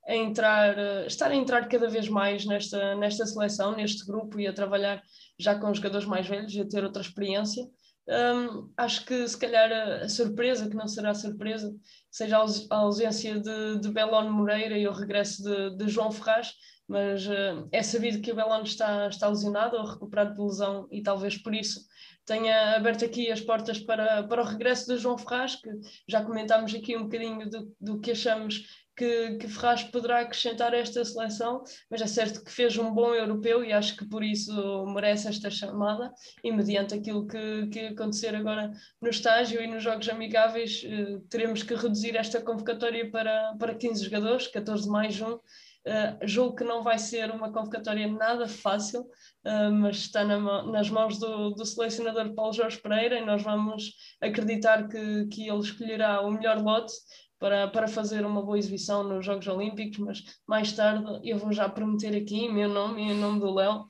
a 0.09 0.17
entrar, 0.17 1.07
estar 1.07 1.31
a 1.31 1.35
entrar 1.37 1.69
cada 1.69 1.89
vez 1.89 2.09
mais 2.09 2.45
nesta, 2.45 2.97
nesta 2.97 3.25
seleção, 3.25 3.77
neste 3.77 4.05
grupo 4.05 4.41
e 4.41 4.49
a 4.49 4.53
trabalhar 4.53 5.01
já 5.39 5.57
com 5.57 5.73
jogadores 5.73 6.09
mais 6.09 6.27
velhos 6.27 6.53
e 6.53 6.61
a 6.61 6.67
ter 6.67 6.83
outra 6.83 7.03
experiência. 7.03 7.63
Um, 8.09 8.71
acho 8.77 9.05
que 9.05 9.27
se 9.27 9.37
calhar 9.37 9.73
a, 9.73 10.05
a, 10.05 10.09
surpresa, 10.09 10.69
que 10.69 10.77
não 10.77 10.87
será 10.87 11.13
surpresa, 11.13 11.75
seja 12.11 12.39
a 12.39 12.77
ausência 12.77 13.41
de, 13.41 13.81
de 13.81 13.91
Belon 13.91 14.31
Moreira 14.31 14.79
e 14.79 14.87
o 14.87 14.93
regresso 14.93 15.43
de, 15.43 15.77
de 15.77 15.89
João 15.89 16.13
Ferraz, 16.13 16.53
mas 16.87 17.27
uh, 17.27 17.69
é 17.73 17.83
sabido 17.83 18.21
que 18.21 18.31
o 18.31 18.37
Belon 18.37 18.63
está, 18.63 19.09
está 19.09 19.29
lesionado 19.29 19.77
ou 19.77 19.85
recuperado 19.85 20.35
de 20.35 20.41
lesão 20.41 20.87
e 20.91 21.03
talvez 21.03 21.37
por 21.37 21.53
isso 21.53 21.81
tenha 22.25 22.77
aberto 22.77 23.05
aqui 23.05 23.31
as 23.31 23.41
portas 23.41 23.81
para, 23.81 24.23
para 24.25 24.43
o 24.43 24.47
regresso 24.47 24.87
de 24.87 24.99
João 24.99 25.19
Ferraz, 25.19 25.57
que 25.57 25.71
já 26.09 26.25
comentámos 26.25 26.73
aqui 26.75 26.97
um 26.97 27.05
bocadinho 27.05 27.51
do, 27.51 27.75
do 27.81 28.01
que 28.01 28.13
achamos 28.13 28.63
que, 28.97 29.37
que 29.37 29.49
Ferraz 29.49 29.85
poderá 29.85 30.21
acrescentar 30.21 30.73
a 30.73 30.79
esta 30.79 31.05
seleção, 31.05 31.63
mas 31.91 32.01
é 32.01 32.07
certo 32.07 32.43
que 32.43 32.51
fez 32.51 32.77
um 32.79 32.93
bom 32.93 33.15
europeu 33.15 33.63
e 33.63 33.73
acho 33.73 33.97
que 33.97 34.09
por 34.09 34.25
isso 34.25 34.87
merece 34.87 35.29
esta 35.29 35.51
chamada. 35.51 36.13
E 36.43 36.51
mediante 36.51 36.95
aquilo 36.95 37.27
que, 37.27 37.67
que 37.69 37.81
acontecer 37.81 38.35
agora 38.35 38.73
no 39.01 39.11
estágio 39.11 39.61
e 39.61 39.67
nos 39.67 39.83
jogos 39.83 40.09
amigáveis, 40.09 40.83
eh, 40.85 41.19
teremos 41.29 41.63
que 41.63 41.75
reduzir 41.75 42.17
esta 42.17 42.41
convocatória 42.41 43.11
para, 43.11 43.55
para 43.59 43.75
15 43.75 44.05
jogadores, 44.05 44.49
14 44.49 44.89
mais 44.89 45.21
um. 45.21 45.39
Uh, 45.87 46.19
julgo 46.27 46.57
que 46.57 46.65
não 46.65 46.83
vai 46.83 46.99
ser 46.99 47.31
uma 47.31 47.53
convocatória 47.53 48.09
nada 48.09 48.49
fácil, 48.49 49.03
uh, 49.03 49.71
mas 49.71 49.99
está 49.99 50.25
na, 50.25 50.65
nas 50.65 50.91
mãos 50.91 51.17
do, 51.17 51.51
do, 51.51 51.65
selecionador 51.65 52.35
Paulo 52.35 52.53
Jorge 52.53 52.79
Pereira 52.79 53.21
e 53.21 53.25
nós 53.25 53.41
vamos 53.41 53.93
acreditar 54.21 54.89
que, 54.89 55.29
que 55.29 55.49
ele 55.49 55.61
escolherá 55.61 56.23
o 56.23 56.33
melhor 56.33 56.61
lote 56.61 56.93
para, 57.39 57.69
para 57.69 57.89
fazer 57.89 58.25
uma 58.25 58.43
boa 58.43 58.59
exibição 58.59 59.03
nos 59.03 59.25
Jogos 59.25 59.47
Olímpicos, 59.47 59.99
mas 59.99 60.25
mais 60.47 60.73
tarde 60.73 61.05
eu 61.25 61.39
vou 61.39 61.53
já 61.53 61.69
prometer 61.69 62.17
aqui 62.17 62.49
meu 62.49 62.69
nome 62.69 63.03
e 63.03 63.13
em 63.13 63.19
nome 63.19 63.41
do 63.41 63.53
Léo, 63.53 63.85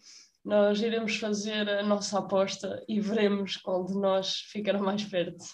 nós 0.45 0.81
iremos 0.81 1.17
fazer 1.17 1.69
a 1.69 1.83
nossa 1.83 2.21
aposta 2.21 2.83
e 2.89 3.01
veremos 3.01 3.57
qual 3.57 3.85
de 3.85 3.95
nós 3.95 4.37
ficará 4.53 4.79
mais 4.79 5.05
perto. 5.05 5.45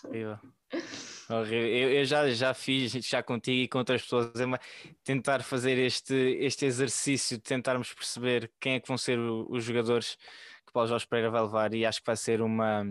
Eu, 1.31 1.57
eu, 1.57 2.05
já, 2.05 2.29
já 2.31 2.53
fiz, 2.53 2.93
já 2.93 3.23
contigo 3.23 3.63
e 3.63 3.69
com 3.69 3.79
outras 3.79 4.03
pessoas, 4.03 4.27
é 4.39 4.45
tentar 5.03 5.43
fazer 5.43 5.79
este, 5.79 6.15
este 6.41 6.67
exercício 6.67 7.39
de 7.39 7.43
tentarmos 7.43 7.95
perceber 7.95 8.51
quem 8.61 8.75
é 8.75 8.81
que 8.81 8.89
vão 8.89 8.99
ser 8.99 9.19
os 9.19 9.65
jogadores 9.65 10.17
que 10.67 10.73
Paulo 10.73 10.89
Jorge 10.89 11.07
Pereira 11.07 11.31
vai 11.31 11.43
levar 11.43 11.73
e 11.73 11.87
acho 11.87 12.01
que 12.01 12.07
vai 12.07 12.17
ser 12.17 12.43
uma 12.43 12.85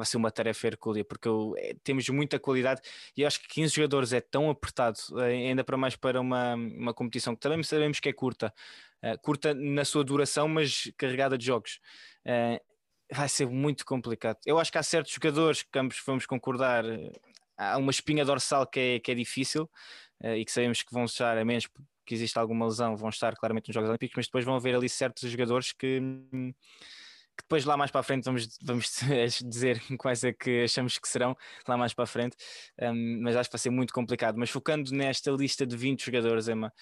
vai 0.00 0.06
ser 0.06 0.16
uma 0.16 0.30
tarefa 0.30 0.66
hercúlea, 0.66 1.04
porque 1.04 1.28
eu, 1.28 1.54
é, 1.58 1.74
temos 1.84 2.08
muita 2.08 2.38
qualidade 2.38 2.80
e 3.16 3.24
acho 3.24 3.40
que 3.40 3.48
15 3.48 3.74
jogadores 3.74 4.12
é 4.12 4.20
tão 4.20 4.50
apertado, 4.50 4.98
eh, 5.18 5.48
ainda 5.48 5.62
para 5.62 5.76
mais 5.76 5.96
para 5.96 6.20
uma, 6.20 6.54
uma 6.54 6.94
competição 6.94 7.34
que 7.34 7.40
também 7.40 7.62
sabemos 7.62 8.00
que 8.00 8.08
é 8.08 8.12
curta, 8.12 8.52
uh, 9.02 9.18
curta 9.22 9.54
na 9.54 9.84
sua 9.84 10.02
duração, 10.02 10.48
mas 10.48 10.90
carregada 10.96 11.36
de 11.36 11.46
jogos. 11.46 11.80
Uh, 12.24 12.60
vai 13.12 13.28
ser 13.28 13.46
muito 13.46 13.84
complicado. 13.84 14.38
Eu 14.46 14.58
acho 14.58 14.70
que 14.70 14.78
há 14.78 14.82
certos 14.82 15.12
jogadores 15.12 15.62
que 15.62 15.78
ambos 15.78 16.00
vamos 16.06 16.26
concordar, 16.26 16.84
há 17.56 17.76
uma 17.76 17.90
espinha 17.90 18.24
dorsal 18.24 18.66
que 18.66 18.80
é, 18.80 19.00
que 19.00 19.10
é 19.12 19.14
difícil 19.14 19.68
uh, 20.22 20.34
e 20.34 20.44
que 20.44 20.52
sabemos 20.52 20.82
que 20.82 20.92
vão 20.92 21.04
estar, 21.04 21.36
a 21.36 21.44
menos 21.44 21.68
que 22.06 22.14
exista 22.14 22.40
alguma 22.40 22.66
lesão, 22.66 22.96
vão 22.96 23.08
estar 23.08 23.36
claramente 23.36 23.68
nos 23.68 23.74
Jogos 23.74 23.90
Olímpicos, 23.90 24.16
mas 24.16 24.26
depois 24.26 24.44
vão 24.44 24.56
haver 24.56 24.74
ali 24.74 24.88
certos 24.88 25.30
jogadores 25.30 25.72
que. 25.72 26.00
Hum, 26.32 26.52
que 27.40 27.46
depois 27.46 27.64
lá 27.64 27.76
mais 27.76 27.90
para 27.90 28.00
a 28.00 28.04
frente 28.04 28.24
vamos, 28.24 28.48
vamos 28.62 29.00
dizer 29.44 29.80
quais 29.98 30.22
é 30.24 30.32
que 30.32 30.64
achamos 30.64 30.98
que 30.98 31.08
serão 31.08 31.36
lá 31.66 31.76
mais 31.76 31.94
para 31.94 32.04
a 32.04 32.06
frente, 32.06 32.36
um, 32.80 33.22
mas 33.22 33.36
acho 33.36 33.48
que 33.48 33.54
vai 33.54 33.60
ser 33.60 33.70
muito 33.70 33.92
complicado. 33.92 34.36
Mas 34.38 34.50
focando 34.50 34.92
nesta 34.92 35.30
lista 35.30 35.66
de 35.66 35.76
20 35.76 36.04
jogadores, 36.04 36.48
Emma, 36.48 36.72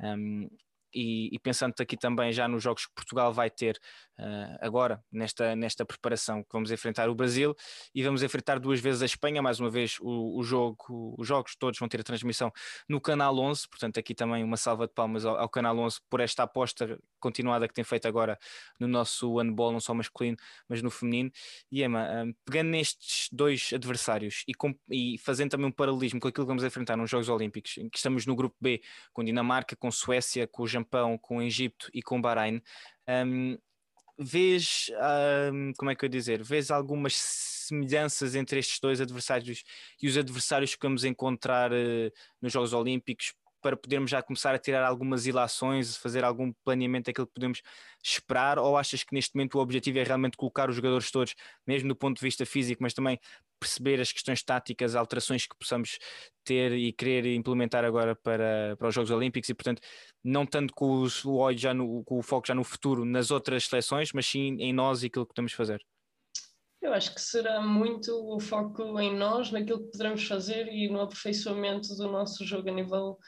um, 0.00 0.48
e, 0.94 1.34
e, 1.34 1.38
pensando 1.38 1.74
aqui 1.80 1.96
também 1.96 2.32
já 2.32 2.48
nos 2.48 2.62
jogos 2.62 2.86
que 2.86 2.94
Portugal 2.94 3.32
vai 3.32 3.50
ter 3.50 3.78
uh, 4.18 4.58
agora, 4.60 5.02
nesta, 5.10 5.54
nesta 5.56 5.84
preparação, 5.84 6.42
que 6.42 6.48
vamos 6.52 6.70
enfrentar 6.70 7.08
o 7.08 7.14
Brasil 7.14 7.54
e 7.94 8.02
vamos 8.02 8.22
enfrentar 8.22 8.58
duas 8.58 8.80
vezes 8.80 9.02
a 9.02 9.06
Espanha, 9.06 9.42
mais 9.42 9.60
uma 9.60 9.70
vez 9.70 9.96
o, 10.00 10.38
o 10.38 10.42
jogo, 10.42 11.14
os 11.18 11.26
jogos 11.26 11.56
todos 11.56 11.78
vão 11.78 11.88
ter 11.88 12.00
a 12.00 12.04
transmissão 12.04 12.52
no 12.88 13.00
Canal 13.00 13.38
11, 13.38 13.68
portanto 13.68 13.98
aqui 13.98 14.14
também 14.14 14.44
uma 14.44 14.56
salva 14.56 14.86
de 14.86 14.92
palmas 14.92 15.24
ao, 15.24 15.38
ao 15.38 15.48
Canal 15.48 15.78
11 15.78 16.00
por 16.08 16.20
esta 16.20 16.42
aposta 16.42 16.98
continuada 17.18 17.68
que 17.68 17.74
tem 17.74 17.84
feito 17.84 18.06
agora 18.06 18.38
no 18.78 18.86
nosso 18.88 19.38
handball, 19.38 19.72
não 19.72 19.80
só 19.80 19.92
masculino, 19.94 20.36
mas 20.68 20.82
no 20.82 20.90
feminino. 20.90 21.30
E 21.70 21.82
Emma, 21.82 22.24
um, 22.24 22.34
pegando 22.44 22.70
nestes 22.70 23.28
dois 23.32 23.70
adversários 23.72 24.44
e, 24.46 24.54
com, 24.54 24.74
e, 24.90 25.18
fazendo 25.18 25.50
também 25.50 25.66
um 25.66 25.72
paralelismo 25.72 26.20
com 26.20 26.28
aquilo 26.28 26.46
que 26.46 26.48
vamos 26.48 26.64
enfrentar 26.64 26.96
nos 26.96 27.10
Jogos 27.10 27.28
Olímpicos, 27.28 27.76
em 27.78 27.88
que 27.88 27.96
estamos 27.96 28.26
no 28.26 28.34
grupo 28.34 28.56
B, 28.60 28.80
com 29.12 29.24
Dinamarca, 29.24 29.76
com 29.76 29.90
Suécia, 29.90 30.46
com 30.46 30.62
o 30.62 30.66
Japão, 30.66 31.18
com 31.18 31.38
o 31.38 31.42
Egito 31.42 31.88
e 31.92 32.02
com 32.02 32.18
o 32.18 32.22
Bahrein, 32.22 32.62
um, 33.08 33.58
vês, 34.18 34.90
como 35.76 35.90
é 35.90 35.94
que 35.94 36.04
eu 36.04 36.08
dizer, 36.08 36.42
vês 36.42 36.70
algumas 36.70 37.14
semelhanças 37.68 38.34
entre 38.34 38.58
estes 38.58 38.80
dois 38.80 39.00
adversários 39.00 39.62
e 40.02 40.08
os 40.08 40.16
adversários 40.16 40.74
que 40.74 40.82
vamos 40.82 41.04
encontrar 41.04 41.70
uh, 41.70 42.10
nos 42.40 42.52
Jogos 42.52 42.72
Olímpicos 42.72 43.34
para 43.60 43.76
podermos 43.76 44.10
já 44.10 44.22
começar 44.22 44.54
a 44.54 44.58
tirar 44.58 44.84
algumas 44.84 45.26
ilações, 45.26 45.96
fazer 45.96 46.24
algum 46.24 46.52
planeamento 46.64 47.06
daquilo 47.06 47.26
que 47.26 47.34
podemos 47.34 47.62
esperar? 48.02 48.58
Ou 48.58 48.76
achas 48.76 49.02
que 49.02 49.14
neste 49.14 49.34
momento 49.34 49.58
o 49.58 49.60
objetivo 49.60 49.98
é 49.98 50.02
realmente 50.02 50.36
colocar 50.36 50.68
os 50.68 50.76
jogadores 50.76 51.10
todos, 51.10 51.34
mesmo 51.66 51.88
do 51.88 51.96
ponto 51.96 52.18
de 52.18 52.24
vista 52.24 52.44
físico, 52.46 52.82
mas 52.82 52.94
também 52.94 53.18
perceber 53.58 54.00
as 54.00 54.12
questões 54.12 54.42
táticas, 54.42 54.94
alterações 54.94 55.46
que 55.46 55.56
possamos 55.58 55.98
ter 56.44 56.72
e 56.72 56.92
querer 56.92 57.26
implementar 57.34 57.84
agora 57.84 58.14
para, 58.14 58.76
para 58.78 58.88
os 58.88 58.94
Jogos 58.94 59.10
Olímpicos 59.10 59.48
e, 59.48 59.54
portanto, 59.54 59.82
não 60.22 60.46
tanto 60.46 60.72
com, 60.74 61.02
os, 61.02 61.24
o, 61.24 61.34
olho 61.34 61.58
já 61.58 61.74
no, 61.74 62.02
com 62.04 62.18
o 62.18 62.22
foco 62.22 62.46
já 62.46 62.54
no 62.54 62.64
futuro 62.64 63.04
nas 63.04 63.30
outras 63.30 63.64
seleções, 63.64 64.12
mas 64.12 64.26
sim 64.26 64.56
em 64.60 64.72
nós 64.72 65.02
e 65.02 65.06
aquilo 65.06 65.26
que 65.26 65.34
podemos 65.34 65.52
fazer? 65.52 65.84
Eu 66.80 66.92
acho 66.92 67.12
que 67.12 67.20
será 67.20 67.60
muito 67.60 68.12
o 68.12 68.38
foco 68.38 68.98
em 69.00 69.14
nós, 69.14 69.50
naquilo 69.50 69.80
que 69.80 69.90
poderemos 69.90 70.24
fazer 70.26 70.68
e 70.68 70.88
no 70.88 71.00
aperfeiçoamento 71.00 71.94
do 71.96 72.08
nosso 72.08 72.44
jogo 72.44 72.68
a 72.68 72.72
nível 72.72 73.18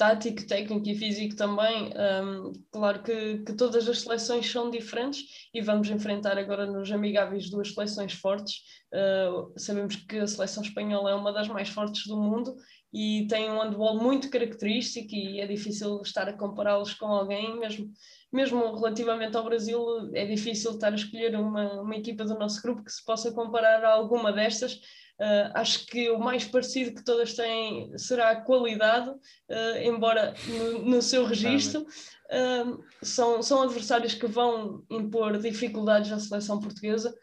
tático, 0.00 0.46
técnico 0.46 0.88
e 0.88 0.94
físico 0.94 1.36
também. 1.36 1.92
Um, 2.24 2.52
claro 2.72 3.02
que, 3.02 3.40
que, 3.44 3.52
todas 3.52 3.86
as 3.86 4.00
seleções 4.00 4.50
são 4.50 4.70
diferentes 4.70 5.50
e 5.52 5.60
vamos 5.60 5.90
enfrentar 5.90 6.38
agora 6.38 6.64
nos 6.64 6.90
amigáveis 6.90 7.50
duas 7.50 7.74
seleções 7.74 8.14
fortes. 8.14 8.62
Uh, 8.94 9.52
sabemos 9.58 9.96
que 9.96 10.16
a 10.16 10.26
seleção 10.26 10.62
espanhola 10.62 11.10
é 11.10 11.14
uma 11.14 11.34
das 11.34 11.48
mais 11.48 11.68
fortes 11.68 12.06
do 12.06 12.16
mundo 12.16 12.56
e 12.90 13.26
tem 13.28 13.50
um 13.50 13.60
handball 13.60 14.02
muito 14.02 14.30
característico 14.30 15.14
e 15.14 15.38
é 15.38 15.46
difícil 15.46 16.00
estar 16.00 16.26
a 16.30 16.32
compará-los 16.32 16.94
com 16.94 17.06
alguém, 17.06 17.60
mesmo, 17.60 17.92
mesmo 18.32 18.74
relativamente 18.76 19.36
ao 19.36 19.44
Brasil, 19.44 19.84
é 20.14 20.24
difícil 20.24 20.70
estar 20.70 20.92
a 20.92 20.96
escolher 20.96 21.36
uma, 21.36 21.82
uma 21.82 21.96
equipa 21.96 22.24
do 22.24 22.38
nosso 22.38 22.62
grupo 22.62 22.82
que 22.82 22.90
se 22.90 23.04
possa 23.04 23.30
comparar 23.32 23.84
a 23.84 23.92
alguma 23.92 24.32
destas 24.32 24.80
Uh, 25.20 25.52
acho 25.52 25.84
que 25.84 26.08
o 26.08 26.18
mais 26.18 26.46
parecido 26.46 26.94
que 26.94 27.04
todas 27.04 27.34
têm 27.34 27.92
será 27.98 28.30
a 28.30 28.40
qualidade, 28.40 29.10
uh, 29.10 29.76
embora 29.84 30.32
no, 30.48 30.78
no, 30.78 31.02
seu 31.02 31.26
registro. 31.26 31.82
Uh, 31.82 32.82
são, 33.02 33.42
são 33.42 33.60
adversários 33.60 34.14
que 34.14 34.26
vão 34.26 34.82
impor 34.88 35.36
dificuldades 35.36 36.10
à 36.10 36.18
seleção 36.18 36.58
portuguesa, 36.58 37.14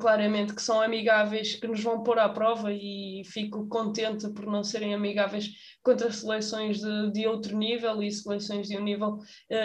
claramente 0.00 0.54
que 0.54 0.62
são 0.62 0.80
amigáveis, 0.80 1.54
que 1.54 1.68
nos 1.68 1.82
vão 1.82 2.02
pôr 2.02 2.18
à 2.18 2.30
prova 2.30 2.72
e 2.72 3.22
fico 3.26 3.68
contente 3.68 4.26
por 4.30 4.46
não 4.46 4.64
serem 4.64 4.94
amigáveis 4.94 5.50
contra 5.82 6.10
seleções 6.10 6.80
de, 6.80 7.12
de 7.12 7.26
outro 7.26 7.54
nível 7.54 8.02
e 8.02 8.10
seleções 8.10 8.68
de 8.68 8.78
um 8.78 8.82
nível 8.82 9.18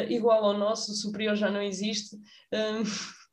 igual 0.10 0.43
ao 0.43 0.57
nosso, 0.57 0.93
superior 0.93 1.38
já 1.38 1.50
não 1.50 1.62
existe. 1.62 2.17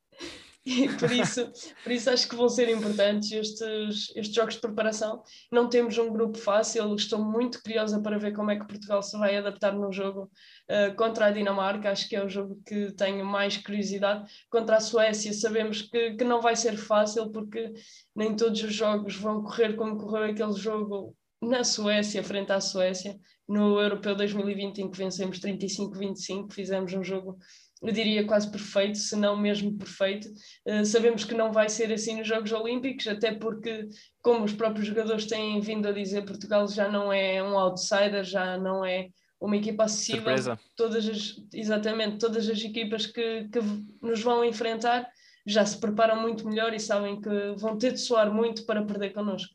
Por 0.99 1.11
isso, 1.11 1.51
por 1.83 1.91
isso 1.91 2.09
acho 2.09 2.29
que 2.29 2.37
vão 2.37 2.49
ser 2.49 2.69
importantes 2.69 3.33
estes, 3.33 4.13
estes 4.15 4.33
jogos 4.33 4.55
de 4.55 4.61
preparação. 4.61 5.23
Não 5.51 5.69
temos 5.69 5.99
um 5.99 6.13
grupo 6.13 6.39
fácil, 6.39 6.95
estou 6.95 7.19
muito 7.19 7.61
curiosa 7.61 8.01
para 8.01 8.17
ver 8.17 8.33
como 8.33 8.51
é 8.51 8.59
que 8.59 8.67
Portugal 8.67 9.03
se 9.03 9.19
vai 9.19 9.37
adaptar 9.37 9.73
no 9.73 9.91
jogo 9.93 10.31
uh, 10.71 10.95
contra 10.95 11.27
a 11.27 11.31
Dinamarca, 11.33 11.91
acho 11.91 12.09
que 12.09 12.15
é 12.15 12.25
o 12.25 12.29
jogo 12.29 12.63
que 12.65 12.93
tenho 12.93 13.27
mais 13.27 13.57
curiosidade. 13.57 14.31
Contra 14.49 14.77
a 14.77 14.81
Suécia, 14.81 15.33
sabemos 15.33 15.83
que, 15.83 16.15
que 16.15 16.25
não 16.25 16.41
vai 16.41 16.55
ser 16.55 16.77
fácil, 16.77 17.31
porque 17.31 17.73
nem 18.15 18.37
todos 18.37 18.63
os 18.63 18.73
jogos 18.73 19.17
vão 19.17 19.43
correr 19.43 19.75
como 19.75 19.99
correu 19.99 20.31
aquele 20.31 20.53
jogo 20.53 21.17
na 21.43 21.65
Suécia, 21.65 22.23
frente 22.23 22.53
à 22.53 22.61
Suécia, 22.61 23.19
no 23.49 23.81
Europeu 23.81 24.15
2020, 24.15 24.79
em 24.79 24.89
que 24.89 24.97
vencemos 24.97 25.41
35-25, 25.41 26.53
fizemos 26.53 26.93
um 26.95 27.03
jogo 27.03 27.37
eu 27.83 27.93
diria 27.93 28.25
quase 28.25 28.51
perfeito, 28.51 28.97
se 28.99 29.17
não 29.17 29.37
mesmo 29.37 29.77
perfeito. 29.77 30.29
Uh, 30.67 30.85
sabemos 30.85 31.25
que 31.25 31.35
não 31.35 31.53
vai 31.53 31.69
ser 31.69 31.93
assim 31.93 32.17
nos 32.17 32.29
Jogos 32.29 32.53
Olímpicos, 32.53 33.09
até 33.09 33.33
porque, 33.35 33.89
como 34.23 34.45
os 34.45 34.53
próprios 34.53 34.87
jogadores 34.87 35.27
têm 35.27 35.61
vindo 35.61 35.89
a 35.89 35.93
dizer, 35.93 36.25
Portugal 36.25 36.69
já 36.69 36.89
não 36.89 37.13
é 37.13 37.43
um 37.43 37.59
outsider, 37.59 38.23
já 38.23 38.57
não 38.57 38.85
é 38.85 39.09
uma 39.41 39.57
equipa 39.57 39.85
acessível. 39.85 40.21
Surpresa. 40.23 40.61
Todas 40.77 41.09
as, 41.09 41.35
exatamente, 41.53 42.19
todas 42.19 42.49
as 42.49 42.63
equipas 42.63 43.07
que, 43.07 43.49
que 43.49 43.59
nos 44.01 44.23
vão 44.23 44.45
enfrentar 44.45 45.09
já 45.45 45.67
se 45.67 45.79
preparam 45.79 46.23
muito 46.23 46.47
melhor 46.49 46.73
e 46.73 46.79
sabem 46.79 47.21
que 47.21 47.53
vão 47.57 47.77
ter 47.77 47.93
de 47.93 48.01
soar 48.01 48.33
muito 48.33 48.65
para 48.65 48.85
perder 48.85 49.11
connosco. 49.11 49.53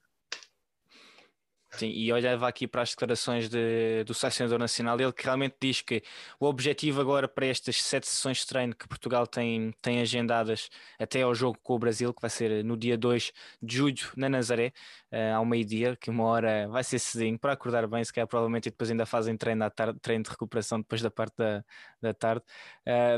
Sim, 1.77 1.89
e 1.89 2.11
olhava 2.11 2.47
aqui 2.47 2.67
para 2.67 2.81
as 2.81 2.89
declarações 2.89 3.47
de, 3.49 4.03
do 4.03 4.11
selecionador 4.11 4.57
nacional, 4.57 4.99
ele 4.99 5.13
que 5.13 5.23
realmente 5.23 5.57
diz 5.61 5.79
que 5.79 6.01
o 6.39 6.47
objetivo 6.47 6.99
agora 6.99 7.27
para 7.27 7.45
estas 7.45 7.83
sete 7.83 8.07
sessões 8.07 8.39
de 8.39 8.47
treino 8.47 8.75
que 8.75 8.87
Portugal 8.87 9.27
tem, 9.27 9.71
tem 9.79 10.01
agendadas 10.01 10.69
até 10.97 11.21
ao 11.21 11.35
jogo 11.35 11.59
com 11.61 11.75
o 11.75 11.79
Brasil, 11.79 12.11
que 12.11 12.19
vai 12.19 12.31
ser 12.31 12.63
no 12.63 12.75
dia 12.75 12.97
2 12.97 13.31
de 13.61 13.75
julho 13.75 14.11
na 14.15 14.27
Nazaré, 14.27 14.73
uh, 15.11 15.35
ao 15.35 15.45
meio-dia, 15.45 15.95
que 15.95 16.09
uma 16.09 16.23
hora 16.23 16.67
vai 16.67 16.83
ser 16.83 16.97
cedinho 16.97 17.37
para 17.37 17.53
acordar 17.53 17.85
bem, 17.87 18.03
se 18.03 18.11
calhar 18.11 18.27
provavelmente 18.27 18.69
e 18.69 18.71
depois 18.71 18.89
ainda 18.89 19.05
fazem 19.05 19.37
treino 19.37 19.63
à 19.63 19.69
tarde, 19.69 19.99
treino 19.99 20.23
de 20.23 20.31
recuperação 20.31 20.79
depois 20.79 20.99
da 21.03 21.11
parte 21.11 21.35
da, 21.37 21.63
da 22.01 22.11
tarde. 22.11 22.43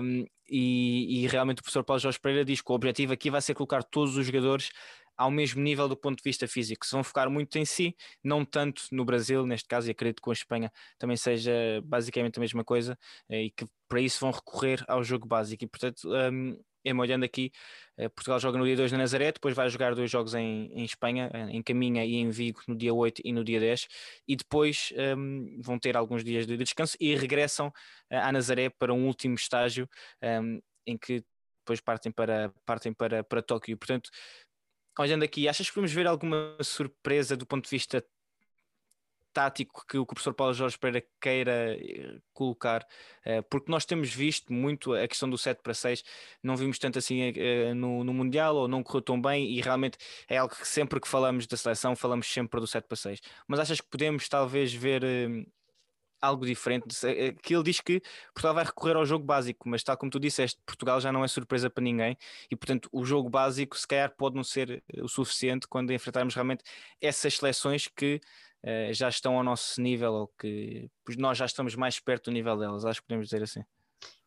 Um, 0.02 0.26
e, 0.50 1.24
e 1.24 1.28
realmente 1.28 1.60
o 1.60 1.63
professor 1.63 1.84
Paulo 1.84 2.00
Jorge 2.00 2.19
Pereira 2.19 2.43
diz 2.43 2.62
que 2.62 2.72
o 2.72 2.76
objetivo 2.76 3.13
aqui 3.13 3.30
vai 3.30 3.41
ser 3.41 3.54
colocar 3.54 3.84
todos 3.84 4.17
os 4.17 4.26
jogadores 4.26 4.72
ao 5.19 5.29
mesmo 5.29 5.62
nível 5.62 5.89
do 5.89 5.97
ponto 5.97 6.17
de 6.17 6.23
vista 6.23 6.47
físico. 6.47 6.86
Se 6.86 6.93
vão 6.93 7.03
focar 7.03 7.29
muito 7.29 7.58
em 7.58 7.65
si, 7.65 7.93
não 8.23 8.45
tanto 8.45 8.84
no 8.89 9.03
Brasil, 9.03 9.45
neste 9.45 9.67
caso, 9.67 9.89
e 9.89 9.91
acredito 9.91 10.17
que 10.17 10.21
com 10.21 10.29
a 10.29 10.34
Espanha 10.34 10.71
também 10.97 11.17
seja 11.17 11.51
basicamente 11.84 12.38
a 12.38 12.39
mesma 12.39 12.63
coisa, 12.63 12.97
eh, 13.27 13.43
e 13.43 13.51
que 13.51 13.65
para 13.89 13.99
isso 13.99 14.21
vão 14.21 14.32
recorrer 14.32 14.82
ao 14.88 15.03
jogo 15.03 15.27
básico. 15.27 15.62
E 15.62 15.67
portanto, 15.67 16.08
um, 16.08 16.58
me 16.86 17.01
olhando 17.01 17.25
aqui, 17.25 17.51
eh, 17.97 18.08
Portugal 18.08 18.39
joga 18.39 18.58
no 18.58 18.65
dia 18.65 18.77
2 18.77 18.93
na 18.93 18.99
Nazaré, 18.99 19.34
depois 19.34 19.53
vai 19.53 19.69
jogar 19.69 19.93
dois 19.93 20.10
jogos 20.10 20.34
em, 20.36 20.71
em 20.71 20.86
Espanha, 20.86 21.29
eh, 21.34 21.49
em 21.51 21.62
Caminha 21.62 22.05
e 22.05 22.15
em 22.15 22.29
Vigo, 22.29 22.62
no 22.65 22.75
dia 22.75 22.93
8 22.93 23.21
e 23.25 23.34
no 23.34 23.43
dia 23.43 23.60
10, 23.60 23.88
e 24.25 24.38
depois 24.38 24.93
um, 25.17 25.60
vão 25.62 25.77
ter 25.77 25.97
alguns 25.97 26.23
dias 26.23 26.47
de 26.47 26.55
descanso 26.55 26.95
e 26.97 27.13
regressam 27.13 27.73
à 28.10 28.32
Nazaré 28.32 28.69
para 28.69 28.93
um 28.93 29.05
último 29.05 29.36
estágio 29.36 29.89
um, 30.23 30.62
em 30.88 30.97
que 30.97 31.21
depois 31.69 31.82
partem 31.82 32.12
para, 32.12 32.51
partem 32.65 32.93
para, 32.93 33.23
para 33.23 33.41
Tóquio. 33.43 33.77
Portanto, 33.77 34.10
olhando 35.03 35.23
aqui, 35.23 35.47
achas 35.47 35.69
que 35.69 35.75
vamos 35.75 35.91
ver 35.91 36.07
alguma 36.07 36.57
surpresa 36.62 37.38
do 37.38 37.45
ponto 37.45 37.63
de 37.65 37.69
vista 37.69 38.03
tático 39.31 39.85
que 39.88 39.97
o 39.97 40.05
professor 40.05 40.33
Paulo 40.33 40.53
Jorge 40.53 40.77
Pereira 40.77 41.05
queira 41.21 41.77
eh, 41.79 42.19
colocar, 42.33 42.85
eh, 43.23 43.41
porque 43.43 43.71
nós 43.71 43.85
temos 43.85 44.13
visto 44.13 44.51
muito 44.51 44.93
a 44.93 45.07
questão 45.07 45.29
do 45.29 45.38
7 45.38 45.62
para 45.62 45.73
6, 45.73 46.03
não 46.43 46.57
vimos 46.57 46.79
tanto 46.79 46.99
assim 46.99 47.31
eh, 47.35 47.73
no, 47.73 48.03
no 48.03 48.13
Mundial 48.13 48.55
ou 48.55 48.67
não 48.67 48.83
correu 48.83 49.01
tão 49.01 49.21
bem 49.21 49.49
e 49.51 49.62
realmente 49.62 49.97
é 50.27 50.38
algo 50.38 50.55
que 50.55 50.67
sempre 50.67 50.99
que 50.99 51.07
falamos 51.07 51.45
da 51.47 51.55
seleção 51.55 51.95
falamos 51.95 52.27
sempre 52.31 52.59
do 52.59 52.67
7 52.67 52.85
para 52.85 52.97
6. 52.97 53.21
Mas 53.47 53.59
achas 53.59 53.79
que 53.79 53.88
podemos 53.88 54.27
talvez 54.27 54.73
ver 54.73 55.03
algo 56.21 56.45
diferente. 56.45 56.88
Eh, 57.05 57.34
que 57.34 57.55
ele 57.55 57.63
diz 57.63 57.79
que 57.79 58.01
Portugal 58.34 58.53
vai 58.55 58.63
recorrer 58.63 58.95
ao 58.95 59.05
jogo 59.05 59.25
básico, 59.25 59.67
mas 59.67 59.84
tal 59.84 59.97
como 59.97 60.12
tu 60.12 60.19
disseste, 60.19 60.60
Portugal 60.65 60.99
já 60.99 61.12
não 61.12 61.23
é 61.23 61.27
surpresa 61.27 61.69
para 61.69 61.84
ninguém 61.84 62.17
e, 62.49 62.55
portanto, 62.55 62.89
o 62.91 63.03
jogo 63.05 63.29
básico 63.29 63.77
se 63.77 63.88
calhar 63.88 64.13
pode 64.15 64.36
não 64.36 64.43
ser 64.43 64.84
eh, 64.93 65.01
o 65.01 65.08
suficiente 65.08 65.67
quando 65.67 65.91
enfrentarmos 65.91 66.36
realmente 66.36 66.63
essas 67.01 67.36
seleções 67.36 67.88
que 67.88 68.19
uh, 68.63 68.93
já 68.93 69.10
estão 69.10 69.38
ao 69.38 69.43
nosso 69.43 69.82
nível 69.82 70.13
ou 70.13 70.27
que 70.39 70.89
nós 71.17 71.38
já 71.38 71.45
estamos 71.45 71.75
mais 71.75 71.99
perto 71.99 72.25
do 72.25 72.34
nível 72.34 72.58
delas. 72.58 72.86
Acho 72.86 73.01
que 73.01 73.08
podemos 73.08 73.27
dizer 73.27 73.43
assim. 73.43 73.63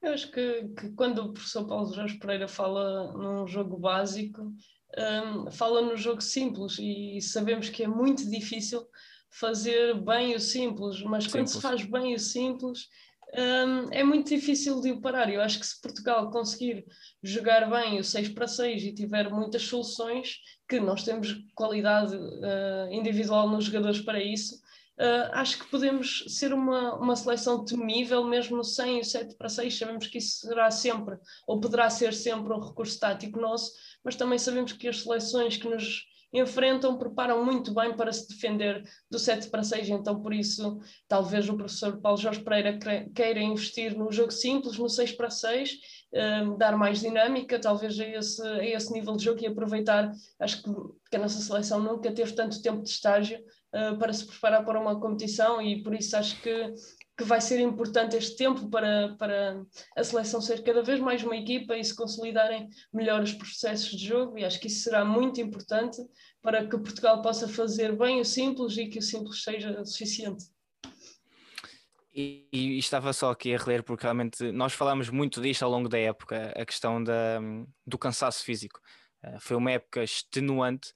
Eu 0.03 0.13
acho 0.13 0.31
que, 0.31 0.69
que 0.77 0.91
quando 0.91 1.19
o 1.21 1.33
professor 1.33 1.67
Paulo 1.67 1.95
Jorge 1.95 2.19
Pereira 2.19 2.49
fala 2.49 3.13
num 3.13 3.47
jogo 3.47 3.79
básico, 3.79 4.53
um, 4.99 5.51
fala 5.51 5.81
no 5.81 5.97
jogo 5.97 6.21
simples 6.21 6.77
e 6.79 7.21
sabemos 7.21 7.69
que 7.69 7.85
é 7.85 7.89
muito 7.89 8.29
difícil 8.29 8.87
fazer 9.33 9.95
bem 10.01 10.35
o 10.35 10.41
simples, 10.41 11.03
mas 11.03 11.25
simples. 11.25 11.33
quando 11.33 11.49
se 11.49 11.61
faz 11.61 11.85
bem 11.85 12.15
o 12.15 12.19
simples 12.19 12.89
um, 13.35 13.91
é 13.91 14.05
muito 14.05 14.29
difícil 14.29 14.81
de 14.81 14.93
o 14.93 15.01
parar. 15.01 15.33
Eu 15.33 15.41
acho 15.41 15.59
que 15.59 15.67
se 15.67 15.81
Portugal 15.81 16.31
conseguir 16.31 16.85
jogar 17.23 17.69
bem 17.71 17.99
o 17.99 18.05
6 18.05 18.29
para 18.31 18.47
6 18.47 18.83
e 18.83 18.95
tiver 18.95 19.31
muitas 19.31 19.63
soluções, 19.63 20.37
que 20.69 20.79
nós 20.79 21.03
temos 21.03 21.35
qualidade 21.55 22.15
uh, 22.15 22.93
individual 22.93 23.49
nos 23.49 23.65
jogadores 23.65 24.01
para 24.01 24.23
isso, 24.23 24.61
Uh, 24.99 25.33
acho 25.33 25.59
que 25.59 25.71
podemos 25.71 26.23
ser 26.29 26.53
uma, 26.53 26.95
uma 26.95 27.17
seleção 27.17 27.65
temível, 27.65 28.23
mesmo 28.25 28.63
sem 28.63 29.01
o 29.01 29.05
7 29.05 29.35
para 29.37 29.49
6. 29.49 29.79
Sabemos 29.79 30.07
que 30.07 30.19
isso 30.19 30.47
será 30.47 30.71
sempre, 30.71 31.17
ou 31.47 31.59
poderá 31.59 31.89
ser 31.89 32.13
sempre, 32.13 32.53
um 32.53 32.61
recurso 32.61 33.01
tático 33.01 33.41
nosso, 33.41 33.73
mas 34.05 34.17
também 34.17 34.39
sabemos 34.39 34.75
que 34.75 34.87
as 34.87 35.01
seleções 35.01 35.57
que 35.57 35.67
nos 35.67 36.05
enfrentam, 36.33 36.97
preparam 36.97 37.45
muito 37.45 37.75
bem 37.75 37.95
para 37.95 38.13
se 38.13 38.29
defender 38.29 38.83
do 39.11 39.19
7 39.19 39.51
para 39.51 39.63
6, 39.63 39.91
então 39.91 40.21
por 40.21 40.33
isso 40.33 40.81
talvez 41.07 41.49
o 41.49 41.57
professor 41.57 42.01
Paulo 42.01 42.19
Jorge 42.19 42.43
Pereira 42.43 42.79
queira 43.15 43.41
investir 43.41 43.97
no 43.97 44.11
jogo 44.11 44.31
simples, 44.31 44.79
no 44.79 44.89
6 44.89 45.13
para 45.13 45.29
6, 45.29 45.73
um, 46.13 46.19
ehm, 46.19 46.57
dar 46.57 46.77
mais 46.77 47.01
dinâmica, 47.01 47.59
talvez 47.59 47.99
a 48.01 48.07
esse, 48.07 48.43
a 48.43 48.65
esse 48.65 48.93
nível 48.93 49.17
de 49.17 49.25
jogo 49.25 49.41
e 49.43 49.47
aproveitar, 49.47 50.11
acho 50.41 50.63
que, 50.63 50.71
que 51.11 51.17
a 51.17 51.21
nossa 51.21 51.41
seleção 51.41 51.81
nunca 51.81 52.11
teve 52.13 52.33
tanto 52.33 52.63
tempo 52.63 52.83
de 52.83 52.89
estágio 52.89 53.39
uh, 53.75 53.99
para 53.99 54.13
se 54.13 54.27
preparar 54.27 54.65
para 54.65 54.81
uma 54.81 54.99
competição 54.99 55.61
e 55.61 55.83
por 55.83 55.95
isso 55.95 56.17
acho 56.17 56.41
que 56.41 56.73
que 57.17 57.25
vai 57.25 57.41
ser 57.41 57.61
importante 57.61 58.17
este 58.17 58.37
tempo 58.37 58.69
para, 58.71 59.15
para 59.19 59.63
a 59.97 60.05
seleção 60.05 60.41
ser 60.41 60.63
cada 60.63 60.83
vez 60.83 60.99
mais 60.99 61.23
uma 61.23 61.37
equipa 61.37 61.77
e 61.77 61.85
se 61.85 61.95
consolidarem 61.95 62.69
melhor 62.93 63.23
os 63.23 63.33
processos 63.33 63.91
de 63.91 64.07
jogo, 64.07 64.39
e 64.39 64.45
acho 64.45 64.59
que 64.59 64.67
isso 64.67 64.83
será 64.83 65.05
muito 65.05 65.41
importante 65.41 65.99
para 66.41 66.67
que 66.67 66.79
Portugal 66.79 67.21
possa 67.21 67.47
fazer 67.47 67.97
bem 67.97 68.21
o 68.21 68.25
simples 68.25 68.77
e 68.77 68.87
que 68.87 68.99
o 68.99 69.03
simples 69.03 69.43
seja 69.43 69.85
suficiente. 69.85 70.45
E, 72.15 72.47
e, 72.53 72.79
estava 72.79 73.13
só 73.13 73.31
aqui 73.31 73.55
a 73.55 73.59
reler, 73.59 73.83
porque 73.83 74.03
realmente 74.03 74.53
nós 74.53 74.75
falámos 74.75 75.09
muito 75.09 75.41
disto 75.41 75.63
ao 75.63 75.71
longo 75.71 75.89
da 75.89 75.99
época, 75.99 76.53
a 76.55 76.67
questão 76.67 77.03
da, 77.03 77.41
do 77.87 77.97
cansaço 77.97 78.45
físico. 78.45 78.79
Uh, 79.25 79.41
foi 79.41 79.57
uma 79.57 79.71
época 79.71 80.05
extenuante 80.05 80.93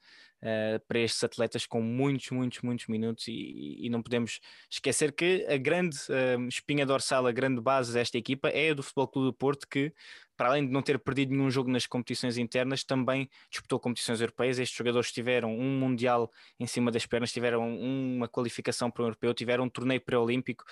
uh, 0.46 0.80
para 0.86 1.00
estes 1.00 1.22
atletas 1.24 1.66
com 1.66 1.82
muitos, 1.82 2.30
muitos, 2.30 2.62
muitos 2.62 2.86
minutos 2.86 3.26
e, 3.26 3.76
e 3.80 3.90
não 3.90 4.02
podemos 4.02 4.40
esquecer 4.70 5.12
que 5.12 5.44
a 5.48 5.56
grande 5.56 5.96
uh, 6.08 6.48
espinha 6.48 6.86
dorsal, 6.86 7.26
a 7.26 7.32
grande 7.32 7.60
base 7.60 7.92
desta 7.92 8.16
equipa 8.16 8.48
é 8.48 8.70
a 8.70 8.74
do 8.74 8.82
Futebol 8.82 9.08
Clube 9.08 9.28
do 9.28 9.32
Porto 9.34 9.66
que 9.68 9.92
para 10.36 10.50
além 10.50 10.66
de 10.66 10.72
não 10.72 10.82
ter 10.82 10.98
perdido 10.98 11.32
nenhum 11.32 11.50
jogo 11.50 11.70
nas 11.70 11.86
competições 11.86 12.36
internas, 12.36 12.84
também 12.84 13.28
disputou 13.50 13.80
competições 13.80 14.20
europeias. 14.20 14.58
Estes 14.58 14.76
jogadores 14.76 15.10
tiveram 15.10 15.56
um 15.56 15.78
Mundial 15.78 16.30
em 16.60 16.66
cima 16.66 16.90
das 16.90 17.06
pernas, 17.06 17.32
tiveram 17.32 17.66
uma 17.66 18.28
qualificação 18.28 18.90
para 18.90 19.02
o 19.02 19.06
Europeu, 19.06 19.32
tiveram 19.32 19.64
um 19.64 19.68
torneio 19.70 20.00
pré-olímpico, 20.00 20.62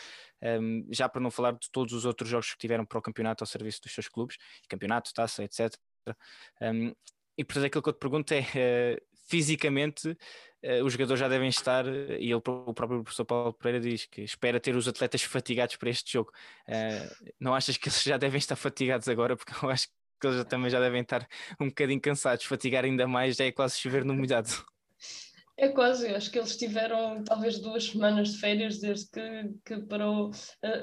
um, 0.42 0.46
ehm, 0.46 0.86
já 0.90 1.08
para 1.08 1.20
não 1.20 1.30
falar 1.30 1.52
de 1.52 1.70
todos 1.70 1.94
os 1.94 2.04
outros 2.04 2.28
jogos 2.28 2.52
que 2.52 2.58
tiveram 2.58 2.84
para 2.84 2.98
o 2.98 3.02
campeonato 3.02 3.42
ao 3.42 3.46
serviço 3.46 3.80
dos 3.80 3.92
seus 3.94 4.06
clubes, 4.06 4.36
campeonato, 4.68 5.14
taça, 5.14 5.42
etc. 5.42 5.74
Um, 6.06 6.12
ehm, 6.60 6.92
e 7.36 7.44
portanto 7.44 7.64
aquilo 7.66 7.82
que 7.82 7.88
eu 7.88 7.92
te 7.92 7.98
pergunto 7.98 8.32
é, 8.32 8.40
uh, 8.40 9.13
fisicamente 9.26 10.08
uh, 10.08 10.84
os 10.84 10.92
jogadores 10.92 11.20
já 11.20 11.28
devem 11.28 11.48
estar, 11.48 11.86
e 11.86 12.24
ele, 12.24 12.34
o 12.34 12.40
próprio 12.74 13.02
professor 13.02 13.24
Paulo 13.24 13.52
Pereira 13.52 13.80
diz 13.80 14.06
que 14.06 14.22
espera 14.22 14.60
ter 14.60 14.76
os 14.76 14.88
atletas 14.88 15.22
fatigados 15.22 15.76
para 15.76 15.90
este 15.90 16.12
jogo. 16.12 16.32
Uh, 16.68 17.32
não 17.38 17.54
achas 17.54 17.76
que 17.76 17.88
eles 17.88 18.02
já 18.02 18.16
devem 18.16 18.38
estar 18.38 18.56
fatigados 18.56 19.08
agora? 19.08 19.36
Porque 19.36 19.52
eu 19.64 19.70
acho 19.70 19.88
que 20.20 20.26
eles 20.26 20.44
também 20.44 20.70
já 20.70 20.80
devem 20.80 21.02
estar 21.02 21.26
um 21.60 21.68
bocadinho 21.68 22.00
cansados, 22.00 22.44
fatigar 22.44 22.84
ainda 22.84 23.06
mais 23.06 23.36
já 23.36 23.44
é 23.44 23.52
quase 23.52 23.78
chover 23.78 24.04
no 24.04 24.14
molhado. 24.14 24.50
É 25.56 25.68
quase, 25.68 26.08
acho 26.08 26.32
que 26.32 26.38
eles 26.38 26.56
tiveram 26.56 27.22
talvez 27.22 27.60
duas 27.60 27.84
semanas 27.84 28.32
de 28.32 28.38
férias 28.38 28.80
desde 28.80 29.08
que, 29.08 29.54
que 29.64 29.86
parou, 29.86 30.32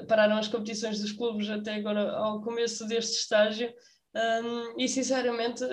pararam 0.08 0.38
as 0.38 0.48
competições 0.48 0.98
dos 0.98 1.12
clubes 1.12 1.50
até 1.50 1.74
agora 1.74 2.10
ao 2.12 2.40
começo 2.40 2.86
deste 2.86 3.18
estágio 3.18 3.70
um, 4.14 4.78
e 4.78 4.88
sinceramente 4.88 5.64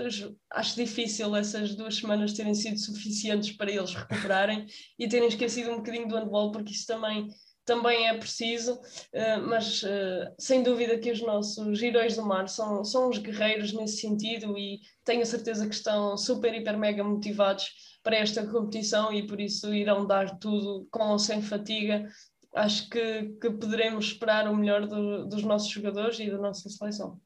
acho 0.51 0.75
difícil 0.75 1.35
essas 1.35 1.75
duas 1.75 1.95
semanas 1.97 2.31
terem 2.31 2.53
sido 2.53 2.79
suficientes 2.79 3.51
para 3.51 3.69
eles 3.69 3.93
recuperarem 3.93 4.65
e 4.97 5.09
terem 5.09 5.27
esquecido 5.27 5.71
um 5.71 5.77
bocadinho 5.77 6.07
do 6.07 6.15
handball, 6.15 6.51
porque 6.51 6.71
isso 6.71 6.87
também, 6.87 7.27
também 7.65 8.07
é 8.07 8.17
preciso. 8.17 8.75
Uh, 9.13 9.45
mas 9.45 9.83
uh, 9.83 10.33
sem 10.39 10.63
dúvida 10.63 10.97
que 10.97 11.11
os 11.11 11.21
nossos 11.21 11.81
heróis 11.81 12.15
do 12.15 12.25
mar 12.25 12.47
são, 12.47 12.83
são 12.85 13.09
os 13.09 13.17
guerreiros 13.17 13.73
nesse 13.73 13.97
sentido 13.97 14.57
e 14.57 14.79
tenho 15.03 15.25
certeza 15.25 15.67
que 15.67 15.75
estão 15.75 16.15
super, 16.17 16.53
hiper, 16.53 16.77
mega 16.77 17.03
motivados 17.03 17.69
para 18.01 18.15
esta 18.15 18.47
competição 18.47 19.11
e 19.11 19.27
por 19.27 19.41
isso 19.41 19.73
irão 19.73 20.07
dar 20.07 20.39
tudo 20.39 20.87
com 20.89 21.09
ou 21.09 21.19
sem 21.19 21.41
fatiga. 21.41 22.07
Acho 22.55 22.89
que, 22.89 23.33
que 23.41 23.51
poderemos 23.51 24.05
esperar 24.05 24.47
o 24.47 24.55
melhor 24.55 24.87
do, 24.87 25.27
dos 25.27 25.43
nossos 25.43 25.69
jogadores 25.69 26.17
e 26.19 26.31
da 26.31 26.37
nossa 26.37 26.69
seleção. 26.69 27.19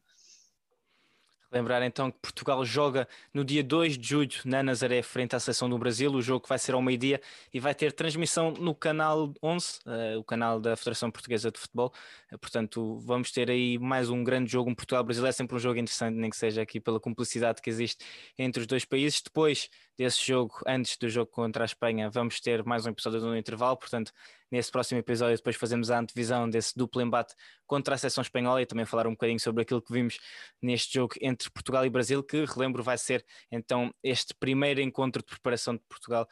Lembrar 1.54 1.84
então 1.84 2.10
que 2.10 2.18
Portugal 2.20 2.66
joga 2.66 3.08
no 3.32 3.46
dia 3.46 3.64
2 3.64 3.96
de 3.96 4.08
julho 4.08 4.32
na 4.44 4.64
Nazaré, 4.64 5.04
frente 5.04 5.36
à 5.36 5.40
seleção 5.40 5.70
do 5.70 5.78
Brasil. 5.78 6.12
O 6.12 6.20
jogo 6.20 6.48
vai 6.48 6.58
ser 6.58 6.74
ao 6.74 6.82
meio-dia 6.82 7.22
e 7.54 7.60
vai 7.60 7.76
ter 7.76 7.92
transmissão 7.92 8.50
no 8.54 8.74
canal 8.74 9.32
11, 9.42 9.68
uh, 9.86 9.92
eh, 9.92 10.18
o 10.18 10.24
canal 10.24 10.60
da 10.60 10.76
Federação 10.76 11.12
Portuguesa 11.12 11.52
de 11.52 11.60
Futebol. 11.60 11.94
Uh, 12.32 12.40
portanto, 12.40 12.98
vamos 13.02 13.32
ter 13.32 13.52
aí 13.52 13.78
mais 13.78 14.10
um 14.10 14.24
grande 14.24 14.52
jogo. 14.52 14.72
Um 14.72 14.74
Portugal-Brasil 14.74 15.24
é 15.28 15.32
sempre 15.32 15.56
um 15.56 15.60
jogo 15.60 15.78
interessante, 15.78 16.16
nem 16.16 16.32
que 16.32 16.38
seja 16.38 16.60
aqui 16.60 16.80
pela 16.80 17.00
cumplicidade 17.00 17.62
que 17.62 17.70
existe 17.70 18.04
entre 18.36 18.62
os 18.62 18.66
dois 18.66 18.84
países. 18.84 19.22
Depois 19.22 19.70
desse 19.98 20.26
jogo, 20.26 20.56
antes 20.66 20.98
do 20.98 21.10
jogo 21.10 21.30
contra 21.32 21.64
a 21.64 21.66
Espanha, 21.66 22.10
vamos 22.10 22.40
ter 22.40 22.64
mais 22.64 22.86
um 22.86 22.90
episódio 22.90 23.22
no 23.22 23.38
intervalo. 23.38 23.78
Portanto, 23.78 24.12
nesse 24.52 24.72
próximo 24.72 25.00
episódio 25.00 25.36
depois 25.38 25.56
fazemos 25.56 25.92
a 25.92 26.00
antevisão 26.00 26.50
desse 26.50 26.78
duplo 26.78 27.02
embate 27.02 27.36
contra 27.66 27.96
a 27.96 27.98
seleção 27.98 28.22
espanhola 28.22 28.62
e 28.62 28.66
também 28.66 28.86
falar 28.86 29.08
um 29.08 29.12
bocadinho 29.12 29.40
sobre 29.40 29.64
aquilo 29.64 29.82
que 29.82 29.92
vimos 29.92 30.20
neste 30.62 30.94
jogo 30.94 31.16
entre 31.22 31.50
Portugal 31.50 31.86
e 31.86 31.90
Brasil, 31.90 32.24
que 32.24 32.46
relembro 32.46 32.84
vai 32.84 32.98
ser 32.98 33.26
então 33.52 33.94
este 34.04 34.34
primeiro 34.34 34.82
encontro 34.82 35.22
de 35.22 35.28
preparação 35.28 35.76
de 35.76 35.82
Portugal 35.90 36.28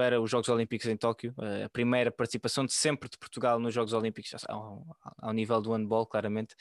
para 0.00 0.18
os 0.18 0.30
Jogos 0.30 0.48
Olímpicos 0.48 0.86
em 0.86 0.96
Tóquio, 0.96 1.34
eh, 1.42 1.64
a 1.64 1.68
primeira 1.68 2.10
participação 2.10 2.64
de 2.64 2.72
sempre 2.72 3.06
de 3.06 3.18
Portugal 3.18 3.58
nos 3.58 3.74
Jogos 3.74 3.92
Olímpicos, 3.92 4.34
ao, 4.48 4.96
ao 5.18 5.30
nível 5.30 5.60
do 5.60 5.74
handball, 5.74 6.06
claramente. 6.06 6.54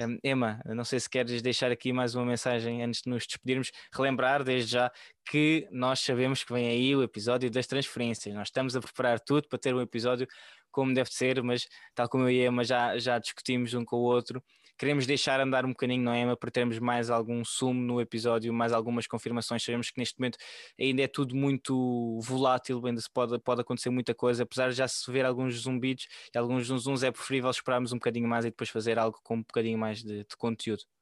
Um, 0.00 0.16
Emma, 0.24 0.62
não 0.64 0.82
sei 0.82 0.98
se 0.98 1.10
queres 1.10 1.42
deixar 1.42 1.70
aqui 1.70 1.92
mais 1.92 2.14
uma 2.14 2.24
mensagem 2.24 2.82
antes 2.82 3.02
de 3.02 3.10
nos 3.10 3.26
despedirmos, 3.26 3.70
relembrar 3.92 4.42
desde 4.42 4.70
já 4.70 4.90
que 5.30 5.68
nós 5.70 6.00
sabemos 6.00 6.42
que 6.42 6.50
vem 6.54 6.68
aí 6.68 6.96
o 6.96 7.02
episódio 7.02 7.50
das 7.50 7.66
transferências, 7.66 8.34
nós 8.34 8.48
estamos 8.48 8.74
a 8.74 8.80
preparar 8.80 9.20
tudo 9.20 9.46
para 9.46 9.58
ter 9.58 9.74
um 9.74 9.80
episódio 9.82 10.26
como 10.70 10.94
deve 10.94 11.12
ser, 11.12 11.42
mas 11.42 11.68
tal 11.94 12.08
como 12.08 12.24
eu 12.24 12.30
e 12.30 12.44
a 12.44 12.46
Emma 12.46 12.64
já, 12.64 12.96
já 12.98 13.18
discutimos 13.18 13.74
um 13.74 13.84
com 13.84 13.96
o 13.96 14.04
outro, 14.04 14.42
queremos 14.78 15.06
deixar 15.06 15.40
andar 15.40 15.64
um 15.64 15.70
bocadinho, 15.70 16.02
não 16.02 16.12
é, 16.12 16.36
para 16.36 16.50
termos 16.50 16.78
mais 16.78 17.10
algum 17.10 17.44
sumo 17.44 17.80
no 17.80 18.00
episódio, 18.00 18.52
mais 18.52 18.72
algumas 18.72 19.06
confirmações. 19.06 19.62
Sabemos 19.64 19.90
que 19.90 19.98
neste 19.98 20.18
momento 20.18 20.38
ainda 20.78 21.02
é 21.02 21.08
tudo 21.08 21.34
muito 21.34 22.18
volátil, 22.22 22.84
ainda 22.86 23.00
se 23.00 23.10
pode, 23.10 23.38
pode 23.40 23.60
acontecer 23.60 23.90
muita 23.90 24.14
coisa, 24.14 24.42
apesar 24.42 24.70
de 24.70 24.76
já 24.76 24.88
se 24.88 25.10
ver 25.10 25.24
alguns 25.24 25.54
zumbidos 25.62 26.06
e 26.34 26.38
alguns 26.38 26.66
zunzuns, 26.66 27.02
é 27.02 27.10
preferível 27.10 27.50
esperarmos 27.50 27.92
um 27.92 27.96
bocadinho 27.96 28.28
mais 28.28 28.44
e 28.44 28.50
depois 28.50 28.70
fazer 28.70 28.98
algo 28.98 29.18
com 29.22 29.36
um 29.36 29.40
bocadinho 29.40 29.78
mais 29.78 30.02
de, 30.02 30.18
de 30.24 30.36
conteúdo. 30.36 30.95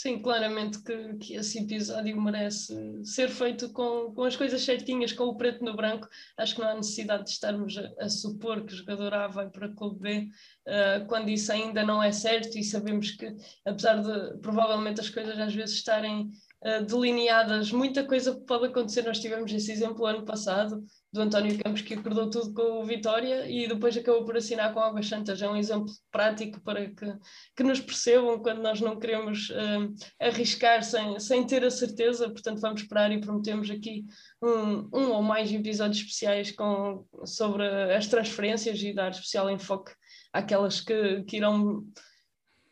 Sim, 0.00 0.22
claramente 0.22 0.82
que, 0.82 1.14
que 1.18 1.34
esse 1.34 1.58
episódio 1.58 2.18
merece 2.18 2.74
ser 3.04 3.28
feito 3.28 3.68
com, 3.70 4.14
com 4.14 4.24
as 4.24 4.34
coisas 4.34 4.62
certinhas, 4.62 5.12
com 5.12 5.24
o 5.24 5.36
preto 5.36 5.62
no 5.62 5.76
branco. 5.76 6.08
Acho 6.38 6.54
que 6.54 6.60
não 6.62 6.70
há 6.70 6.74
necessidade 6.74 7.24
de 7.24 7.30
estarmos 7.30 7.76
a, 7.76 7.92
a 8.00 8.08
supor 8.08 8.64
que 8.64 8.72
o 8.72 8.76
jogador 8.76 9.12
A 9.12 9.28
vai 9.28 9.50
para 9.50 9.66
o 9.66 9.74
clube 9.74 10.00
B, 10.00 10.30
uh, 10.66 11.06
quando 11.06 11.28
isso 11.28 11.52
ainda 11.52 11.84
não 11.84 12.02
é 12.02 12.12
certo 12.12 12.56
e 12.56 12.64
sabemos 12.64 13.10
que, 13.10 13.36
apesar 13.66 13.96
de 14.02 14.38
provavelmente 14.38 15.02
as 15.02 15.10
coisas 15.10 15.38
às 15.38 15.54
vezes 15.54 15.76
estarem 15.76 16.30
uh, 16.64 16.84
delineadas, 16.84 17.72
muita 17.72 18.04
coisa 18.04 18.34
pode 18.46 18.66
acontecer. 18.66 19.02
Nós 19.02 19.18
tivemos 19.18 19.52
esse 19.52 19.72
exemplo 19.72 20.06
ano 20.06 20.24
passado, 20.24 20.82
do 21.12 21.22
António 21.22 21.58
Campos 21.58 21.82
que 21.82 21.94
acordou 21.94 22.30
tudo 22.30 22.54
com 22.54 22.80
o 22.80 22.84
Vitória 22.84 23.48
e 23.50 23.66
depois 23.66 23.96
acabou 23.96 24.24
por 24.24 24.36
assinar 24.36 24.72
com 24.72 24.80
Águas 24.80 25.08
Santas. 25.08 25.42
É 25.42 25.48
um 25.48 25.56
exemplo 25.56 25.92
prático 26.10 26.60
para 26.60 26.88
que, 26.88 27.18
que 27.56 27.62
nos 27.64 27.80
percebam 27.80 28.38
quando 28.38 28.62
nós 28.62 28.80
não 28.80 28.98
queremos 28.98 29.50
uh, 29.50 29.92
arriscar 30.20 30.84
sem, 30.84 31.18
sem 31.18 31.44
ter 31.44 31.64
a 31.64 31.70
certeza. 31.70 32.30
Portanto, 32.30 32.60
vamos 32.60 32.82
esperar 32.82 33.10
e 33.10 33.20
prometemos 33.20 33.70
aqui 33.70 34.04
um, 34.40 34.88
um 34.92 35.10
ou 35.10 35.22
mais 35.22 35.52
episódios 35.52 35.98
especiais 35.98 36.52
com, 36.52 37.04
sobre 37.24 37.66
as 37.92 38.06
transferências 38.06 38.80
e 38.80 38.94
dar 38.94 39.10
especial 39.10 39.50
enfoque 39.50 39.92
àquelas 40.32 40.80
que, 40.80 41.24
que 41.24 41.38
irão 41.38 41.84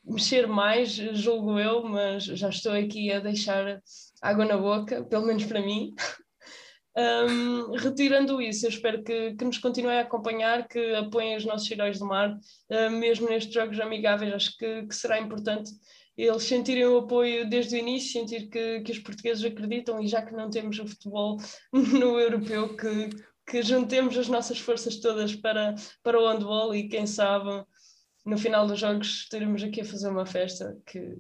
mexer 0.09 0.47
mais, 0.47 0.90
julgo 0.90 1.59
eu, 1.59 1.85
mas 1.85 2.25
já 2.25 2.49
estou 2.49 2.73
aqui 2.73 3.12
a 3.12 3.21
deixar 3.21 3.81
água 4.23 4.44
na 4.44 4.57
boca, 4.57 5.05
pelo 5.05 5.27
menos 5.27 5.44
para 5.44 5.61
mim. 5.61 5.94
Um, 6.99 7.77
retirando 7.77 8.42
isso, 8.42 8.66
eu 8.66 8.71
espero 8.71 9.05
que, 9.05 9.33
que, 9.37 9.44
nos 9.44 9.59
continuem 9.59 9.99
a 9.99 10.01
acompanhar, 10.01 10.66
que 10.66 10.97
apoiem 10.97 11.37
os 11.37 11.44
nossos 11.44 11.71
heróis 11.71 12.01
do 12.01 12.05
mar, 12.05 12.33
uh, 12.33 12.90
mesmo 12.90 13.29
nestes 13.29 13.55
jogos 13.55 13.79
amigáveis. 13.79 14.35
Acho 14.35 14.57
que, 14.57 14.83
que, 14.85 14.94
será 14.97 15.21
importante 15.21 15.71
eles 16.16 16.42
sentirem 16.42 16.87
o 16.87 16.99
apoio 16.99 17.49
desde 17.49 17.77
o 17.77 17.79
início, 17.79 18.21
sentir 18.21 18.49
que, 18.49 18.81
que 18.81 18.90
os 18.90 18.99
portugueses 18.99 19.44
acreditam 19.44 20.03
e 20.03 20.09
já 20.09 20.21
que 20.21 20.35
não 20.35 20.51
temos 20.51 20.77
o 20.81 20.88
futebol 20.88 21.37
no 21.73 22.18
europeu, 22.18 22.77
que, 22.77 23.11
que 23.49 23.62
juntemos 23.62 24.18
as 24.18 24.27
nossas 24.27 24.59
forças 24.59 24.97
todas 24.97 25.37
para, 25.37 25.77
para 26.03 26.21
o 26.21 26.27
handball 26.27 26.75
e 26.75 26.88
quem 26.88 27.07
sabe 27.07 27.64
no 28.28 28.36
final 28.36 28.66
dos 28.66 28.78
jogos 28.78 29.22
estaremos 29.22 29.62
aqui 29.62 29.80
a 29.80 29.84
fazer 29.84 30.08
uma 30.08 30.26
festa 30.26 30.78
que 30.84 31.16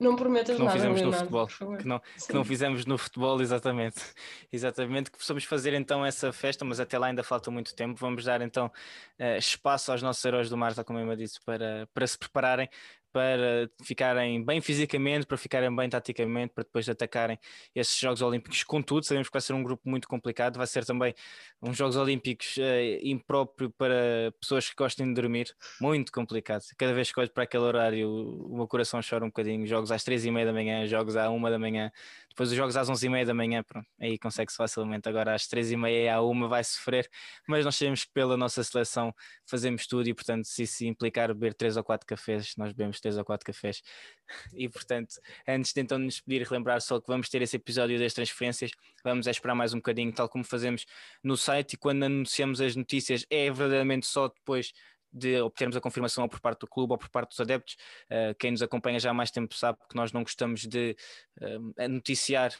Não 0.00 0.16
prometas 0.16 0.56
que 0.56 0.58
não 0.58 0.66
nada, 0.66 0.76
fizemos 0.76 1.00
Leonardo, 1.00 1.30
no 1.30 1.48
futebol. 1.48 1.76
Que 1.76 1.86
não, 1.86 2.00
que 2.00 2.34
não 2.34 2.44
fizemos 2.44 2.86
no 2.86 2.98
futebol, 2.98 3.40
exatamente. 3.40 4.00
Exatamente, 4.52 5.10
que 5.10 5.18
possamos 5.18 5.44
fazer 5.44 5.74
então 5.74 6.04
essa 6.04 6.32
festa, 6.32 6.64
mas 6.64 6.80
até 6.80 6.98
lá 6.98 7.08
ainda 7.08 7.22
falta 7.22 7.50
muito 7.50 7.74
tempo. 7.74 7.98
Vamos 8.00 8.24
dar 8.24 8.40
então 8.40 8.70
eh, 9.18 9.38
espaço 9.38 9.92
aos 9.92 10.02
nossos 10.02 10.24
heróis 10.24 10.48
do 10.48 10.56
mar, 10.56 10.74
como 10.84 10.98
eu 10.98 11.16
disse, 11.16 11.40
para, 11.44 11.88
para 11.94 12.06
se 12.06 12.18
prepararem 12.18 12.68
para 13.12 13.70
ficarem 13.82 14.44
bem 14.44 14.60
fisicamente, 14.60 15.26
para 15.26 15.36
ficarem 15.36 15.74
bem 15.74 15.88
taticamente, 15.88 16.52
para 16.54 16.64
depois 16.64 16.88
atacarem 16.88 17.38
esses 17.74 17.98
Jogos 17.98 18.22
Olímpicos. 18.22 18.62
Contudo, 18.64 19.04
sabemos 19.04 19.28
que 19.28 19.32
vai 19.32 19.40
ser 19.40 19.52
um 19.52 19.62
grupo 19.62 19.88
muito 19.88 20.06
complicado, 20.08 20.56
vai 20.56 20.66
ser 20.66 20.84
também 20.84 21.14
uns 21.62 21.76
Jogos 21.76 21.96
Olímpicos 21.96 22.56
uh, 22.56 22.60
impróprio 23.02 23.70
para 23.70 24.32
pessoas 24.40 24.68
que 24.68 24.74
gostem 24.76 25.06
de 25.06 25.14
dormir, 25.14 25.54
muito 25.80 26.12
complicado. 26.12 26.62
Cada 26.76 26.92
vez 26.92 27.10
que 27.12 27.18
olho 27.20 27.30
para 27.30 27.44
aquele 27.44 27.64
horário, 27.64 28.10
o 28.10 28.56
meu 28.56 28.68
coração 28.68 29.00
chora 29.08 29.24
um 29.24 29.28
bocadinho. 29.28 29.66
Jogos 29.66 29.90
às 29.90 30.04
três 30.04 30.24
e 30.24 30.30
meia 30.30 30.46
da 30.46 30.52
manhã, 30.52 30.86
jogos 30.86 31.16
à 31.16 31.30
uma 31.30 31.50
da 31.50 31.58
manhã, 31.58 31.90
depois 32.28 32.50
os 32.50 32.56
jogos 32.56 32.76
às 32.76 32.88
onze 32.88 33.06
e 33.06 33.08
meia 33.08 33.26
da 33.26 33.34
manhã, 33.34 33.62
pronto, 33.62 33.86
aí 34.00 34.18
consegue-se 34.18 34.56
facilmente. 34.56 35.08
Agora 35.08 35.34
às 35.34 35.46
três 35.46 35.72
e 35.72 35.76
meia 35.76 36.04
e 36.04 36.08
à 36.08 36.20
uma 36.22 36.46
vai 36.46 36.62
sofrer, 36.62 37.08
mas 37.48 37.64
nós 37.64 37.74
sabemos 37.74 38.04
que 38.04 38.12
pela 38.12 38.36
nossa 38.36 38.62
seleção 38.62 39.12
fazemos 39.44 39.86
tudo 39.86 40.08
e, 40.08 40.14
portanto, 40.14 40.44
se 40.44 40.62
isso 40.62 40.84
implicar 40.84 41.28
beber 41.28 41.54
três 41.54 41.76
ou 41.76 41.82
quatro 41.82 42.06
cafés, 42.06 42.54
nós 42.56 42.72
bebemos 42.72 42.97
três 43.00 43.16
ou 43.16 43.24
quatro 43.24 43.46
cafés. 43.46 43.82
E, 44.52 44.68
portanto, 44.68 45.14
antes 45.46 45.72
de 45.72 45.80
então 45.80 45.98
nos 45.98 46.20
pedir, 46.20 46.46
relembrar 46.46 46.80
só 46.80 47.00
que 47.00 47.06
vamos 47.06 47.28
ter 47.28 47.40
esse 47.40 47.56
episódio 47.56 47.98
das 47.98 48.12
transferências, 48.12 48.70
vamos 49.02 49.26
esperar 49.26 49.54
mais 49.54 49.72
um 49.72 49.78
bocadinho, 49.78 50.12
tal 50.12 50.28
como 50.28 50.44
fazemos 50.44 50.84
no 51.22 51.36
site, 51.36 51.74
e 51.74 51.76
quando 51.76 52.02
anunciamos 52.02 52.60
as 52.60 52.76
notícias 52.76 53.24
é 53.30 53.50
verdadeiramente 53.50 54.06
só 54.06 54.28
depois 54.28 54.72
de 55.12 55.40
obtermos 55.40 55.76
a 55.76 55.80
confirmação 55.80 56.28
por 56.28 56.40
parte 56.40 56.60
do 56.60 56.66
clube 56.66 56.92
ou 56.92 56.98
por 56.98 57.08
parte 57.08 57.30
dos 57.30 57.40
adeptos. 57.40 57.76
Uh, 58.10 58.34
quem 58.38 58.50
nos 58.50 58.62
acompanha 58.62 59.00
já 59.00 59.10
há 59.10 59.14
mais 59.14 59.30
tempo 59.30 59.54
sabe 59.54 59.78
que 59.88 59.96
nós 59.96 60.12
não 60.12 60.22
gostamos 60.22 60.66
de 60.66 60.96
uh, 61.40 61.88
noticiar 61.88 62.52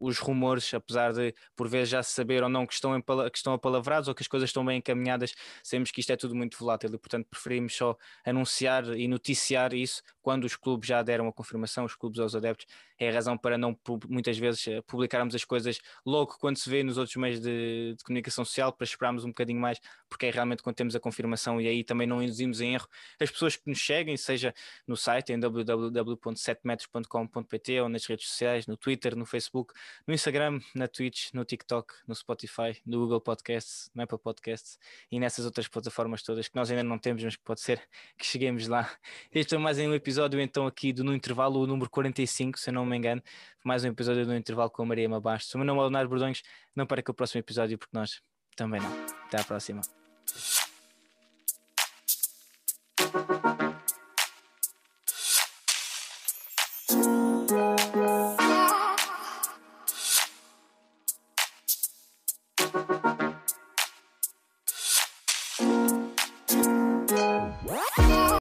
os 0.00 0.18
rumores, 0.18 0.72
apesar 0.72 1.12
de 1.12 1.34
por 1.54 1.68
vezes 1.68 1.90
já 1.90 2.02
saber 2.02 2.42
ou 2.42 2.48
não 2.48 2.66
que 2.66 2.72
estão, 2.72 3.00
que 3.00 3.36
estão 3.36 3.52
apalavrados 3.52 4.08
ou 4.08 4.14
que 4.14 4.22
as 4.22 4.28
coisas 4.28 4.48
estão 4.48 4.64
bem 4.64 4.78
encaminhadas, 4.78 5.34
sabemos 5.62 5.90
que 5.90 6.00
isto 6.00 6.10
é 6.10 6.16
tudo 6.16 6.34
muito 6.34 6.58
volátil 6.58 6.88
e, 6.92 6.98
portanto, 6.98 7.26
preferimos 7.28 7.76
só 7.76 7.96
anunciar 8.24 8.96
e 8.96 9.06
noticiar 9.06 9.74
isso 9.74 10.02
quando 10.22 10.44
os 10.44 10.56
clubes 10.56 10.88
já 10.88 11.02
deram 11.02 11.28
a 11.28 11.32
confirmação, 11.32 11.84
os 11.84 11.94
clubes 11.94 12.18
aos 12.18 12.34
adeptos. 12.34 12.66
É 12.98 13.08
a 13.08 13.12
razão 13.12 13.36
para 13.36 13.56
não 13.56 13.78
muitas 14.08 14.36
vezes 14.36 14.66
eh, 14.68 14.82
publicarmos 14.82 15.34
as 15.34 15.44
coisas 15.44 15.80
logo 16.04 16.36
quando 16.38 16.58
se 16.58 16.68
vê 16.68 16.82
nos 16.82 16.98
outros 16.98 17.16
meios 17.16 17.40
de, 17.40 17.94
de 17.96 18.04
comunicação 18.04 18.44
social, 18.44 18.72
para 18.72 18.84
esperarmos 18.84 19.24
um 19.24 19.28
bocadinho 19.28 19.60
mais, 19.60 19.78
porque 20.08 20.26
é 20.26 20.30
realmente 20.30 20.62
quando 20.62 20.76
temos 20.76 20.94
a 20.94 21.00
confirmação 21.00 21.60
e 21.60 21.66
aí 21.66 21.82
também 21.82 22.06
não 22.06 22.22
induzimos 22.22 22.60
em 22.60 22.74
erro 22.74 22.86
as 23.18 23.30
pessoas 23.30 23.56
que 23.56 23.68
nos 23.68 23.84
seguem, 23.84 24.16
seja 24.16 24.54
no 24.86 24.96
site 24.96 25.32
em 25.32 25.40
www.setmetros.com.pt 25.40 27.80
ou 27.80 27.88
nas 27.88 28.06
redes 28.06 28.28
sociais, 28.28 28.66
no 28.66 28.76
Twitter, 28.76 29.16
no 29.16 29.24
Facebook 29.24 29.72
no 30.06 30.14
Instagram, 30.14 30.60
na 30.74 30.88
Twitch, 30.88 31.32
no 31.32 31.44
TikTok, 31.44 31.92
no 32.06 32.14
Spotify, 32.14 32.80
no 32.84 32.98
Google 32.98 33.20
Podcasts, 33.20 33.90
no 33.94 34.02
Apple 34.02 34.18
Podcasts 34.18 34.78
e 35.10 35.18
nessas 35.20 35.44
outras 35.44 35.68
plataformas 35.68 36.22
todas 36.22 36.48
que 36.48 36.56
nós 36.56 36.70
ainda 36.70 36.82
não 36.82 36.98
temos, 36.98 37.22
mas 37.22 37.36
que 37.36 37.42
pode 37.42 37.60
ser 37.60 37.80
que 38.18 38.26
cheguemos 38.26 38.66
lá. 38.66 38.90
Este 39.32 39.54
é 39.54 39.58
mais 39.58 39.78
um 39.78 39.94
episódio 39.94 40.40
então 40.40 40.66
aqui 40.66 40.92
do 40.92 41.04
No 41.04 41.14
Intervalo, 41.14 41.60
o 41.60 41.66
número 41.66 41.88
45, 41.90 42.58
se 42.58 42.70
eu 42.70 42.74
não 42.74 42.84
me 42.84 42.96
engano, 42.96 43.22
mais 43.64 43.84
um 43.84 43.88
episódio 43.88 44.24
do 44.24 44.32
No 44.32 44.36
Intervalo 44.36 44.70
com 44.70 44.82
a 44.82 44.86
Maria 44.86 45.08
Mabastos. 45.08 45.54
O 45.54 45.58
meu 45.58 45.66
nome 45.66 45.78
é 45.80 45.82
Leonardo 45.82 46.08
Bordões, 46.08 46.42
não 46.74 46.86
para 46.86 47.02
que 47.02 47.10
o 47.10 47.14
próximo 47.14 47.40
episódio, 47.40 47.78
porque 47.78 47.96
nós 47.96 48.20
também 48.56 48.80
não. 48.80 48.90
Até 49.26 49.40
à 49.40 49.44
próxima. 49.44 49.80